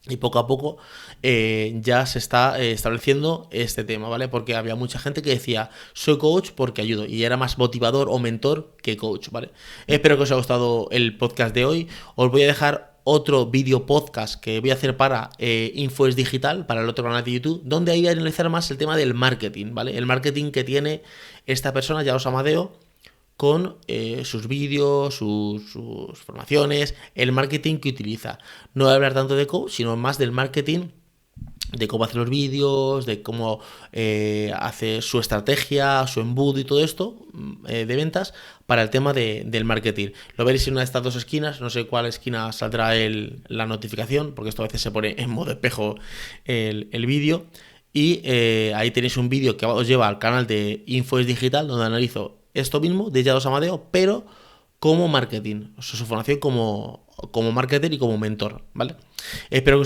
Y 0.09 0.17
poco 0.17 0.39
a 0.39 0.47
poco 0.47 0.79
eh, 1.23 1.79
ya 1.83 2.07
se 2.07 2.19
está 2.19 2.61
eh, 2.61 2.71
estableciendo 2.71 3.49
este 3.51 3.83
tema, 3.83 4.09
¿vale? 4.09 4.29
Porque 4.29 4.55
había 4.55 4.77
mucha 4.77 4.99
gente 4.99 5.21
que 5.21 5.31
decía, 5.31 5.71
soy 5.95 6.17
coach 6.19 6.51
porque 6.55 6.81
ayudo. 6.81 7.07
Y 7.07 7.25
era 7.25 7.37
más 7.37 7.59
motivador 7.59 8.09
o 8.09 8.19
mentor 8.19 8.77
que 8.83 8.97
coach, 8.97 9.29
¿vale? 9.31 9.51
Espero 9.87 10.17
que 10.17 10.23
os 10.23 10.31
haya 10.31 10.39
gustado 10.39 10.89
el 10.91 11.19
podcast 11.19 11.55
de 11.55 11.65
hoy. 11.65 11.89
Os 12.15 12.31
voy 12.31 12.45
a 12.45 12.47
dejar 12.47 12.96
otro 13.09 13.47
vídeo 13.47 13.87
podcast 13.87 14.35
que 14.41 14.59
voy 14.59 14.71
a 14.71 14.75
hacer 14.75 14.97
para 14.97 15.31
eh, 15.39 15.71
Infoes 15.77 16.17
Digital, 16.17 16.67
para 16.67 16.83
el 16.83 16.89
otro 16.89 17.05
canal 17.05 17.23
de 17.23 17.31
YouTube, 17.31 17.63
donde 17.65 17.93
ahí 17.93 18.01
voy 18.01 18.09
a 18.09 18.13
analizar 18.13 18.51
más 18.51 18.69
el 18.73 18.79
tema 18.79 18.97
del 18.97 19.15
marketing, 19.15 19.75
¿vale? 19.75 19.97
El 19.97 20.07
marketing 20.07 20.51
que 20.51 20.65
tiene 20.65 21.05
esta 21.47 21.73
persona, 21.73 22.03
ya 22.03 22.17
os 22.17 22.27
amadeo 22.27 22.73
con 23.37 23.77
eh, 23.87 24.25
sus 24.25 24.49
vídeos, 24.49 25.15
sus, 25.15 25.63
formaciones, 26.15 26.97
el 27.15 27.31
marketing 27.31 27.77
que 27.77 27.91
utiliza. 27.91 28.41
No 28.75 28.87
voy 28.87 28.93
a 28.93 28.97
hablar 28.97 29.15
tanto 29.15 29.37
de 29.37 29.47
coach, 29.47 29.71
sino 29.71 29.97
más 29.97 30.19
del 30.19 30.33
marketing 30.33 30.89
de 31.73 31.89
cómo 31.89 32.05
hace 32.05 32.17
los 32.17 32.29
vídeos, 32.31 33.07
de 33.07 33.23
cómo 33.23 33.61
eh, 33.93 34.53
hace 34.57 35.03
su 35.03 35.19
estrategia, 35.19 36.07
su 36.07 36.21
embudo 36.21 36.61
y 36.61 36.65
todo 36.65 36.83
esto 36.83 37.17
mm, 37.33 37.53
eh, 37.69 37.87
de 37.87 37.97
ventas 37.97 38.35
para 38.67 38.83
el 38.83 38.91
tema 38.91 39.13
del 39.13 39.65
marketing. 39.65 40.09
Lo 40.37 40.45
veréis 40.45 40.67
en 40.67 40.75
una 40.75 40.81
de 40.81 40.87
estas 40.87 41.03
dos 41.03 41.17
esquinas, 41.17 41.61
no 41.61 41.71
sé 41.71 41.87
cuál 41.87 42.07
esquina 42.07 42.53
saldrá 42.53 42.93
la 43.49 43.67
notificación, 43.67 44.33
porque 44.35 44.49
esto 44.49 44.63
a 44.63 44.67
veces 44.67 44.81
se 44.81 44.91
pone 44.91 45.15
en 45.19 45.31
modo 45.31 45.53
espejo 45.53 45.97
el, 46.45 46.89
el 46.93 47.07
vídeo. 47.07 47.47
Y 47.93 48.29
ahí 48.75 48.91
tenéis 48.91 49.17
un 49.17 49.31
vídeo 49.31 49.57
que 49.57 49.65
os 49.65 49.87
lleva 49.87 50.09
al 50.09 50.19
canal 50.19 50.47
de 50.47 50.83
Infoes 50.87 51.27
Digital, 51.27 51.67
donde 51.67 51.87
analizo 51.87 52.37
esto 52.53 52.81
mismo 52.81 53.09
de 53.11 53.23
Yados 53.23 53.47
Amadeo, 53.47 53.87
pero 53.91 54.27
como 54.79 55.09
marketing, 55.09 55.73
o 55.77 55.83
sea, 55.83 55.99
su 55.99 56.07
formación 56.07 56.39
como, 56.39 57.07
como 57.33 57.53
marketer 57.53 57.93
y 57.93 57.99
como 57.99 58.19
mentor, 58.19 58.63
¿vale? 58.75 58.97
Espero 59.51 59.83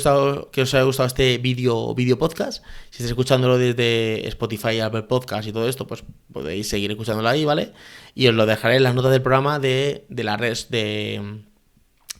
que, 0.50 0.62
os 0.62 0.74
haya 0.74 0.82
gustado 0.82 1.06
este 1.06 1.38
vídeo 1.38 1.94
video 1.94 2.18
podcast. 2.18 2.64
Si 2.90 2.96
estáis 2.96 3.10
escuchándolo 3.10 3.56
desde 3.56 4.26
Spotify, 4.28 4.80
Apple 4.80 5.04
Podcast 5.04 5.48
y 5.48 5.52
todo 5.52 5.68
esto, 5.68 5.86
pues 5.86 6.04
podéis 6.32 6.68
seguir 6.68 6.90
escuchándolo 6.90 7.28
ahí, 7.28 7.44
¿vale? 7.44 7.72
Y 8.14 8.26
os 8.26 8.34
lo 8.34 8.46
dejaré 8.46 8.76
en 8.76 8.82
las 8.82 8.94
notas 8.94 9.12
del 9.12 9.22
programa 9.22 9.58
de, 9.58 10.06
de 10.08 10.24
la 10.24 10.36
red 10.36 10.58
de 10.68 11.42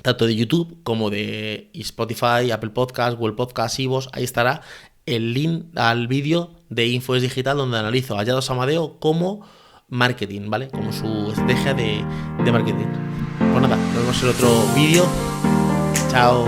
tanto 0.02 0.26
de 0.26 0.34
YouTube 0.34 0.82
como 0.82 1.10
de 1.10 1.70
Spotify, 1.74 2.50
Apple 2.52 2.70
Podcast, 2.70 3.18
Google 3.18 3.34
Podcast, 3.34 3.78
Ivos, 3.78 4.08
ahí 4.12 4.24
estará 4.24 4.62
el 5.06 5.34
link 5.34 5.66
al 5.76 6.06
vídeo 6.06 6.54
de 6.68 6.86
Infoes 6.86 7.22
Digital 7.22 7.56
donde 7.56 7.78
analizo 7.78 8.18
a 8.18 8.22
Amadeo 8.22 8.98
como 9.00 9.44
marketing, 9.90 10.48
¿vale? 10.48 10.68
Como 10.68 10.92
su 10.92 11.30
estrategia 11.30 11.74
de, 11.74 12.04
de 12.44 12.52
marketing. 12.52 12.86
Pues 13.38 13.62
nada, 13.62 13.76
nos 13.76 13.94
vemos 13.94 14.22
en 14.22 14.28
otro 14.28 14.48
vídeo. 14.74 15.06
Chao. 16.10 16.46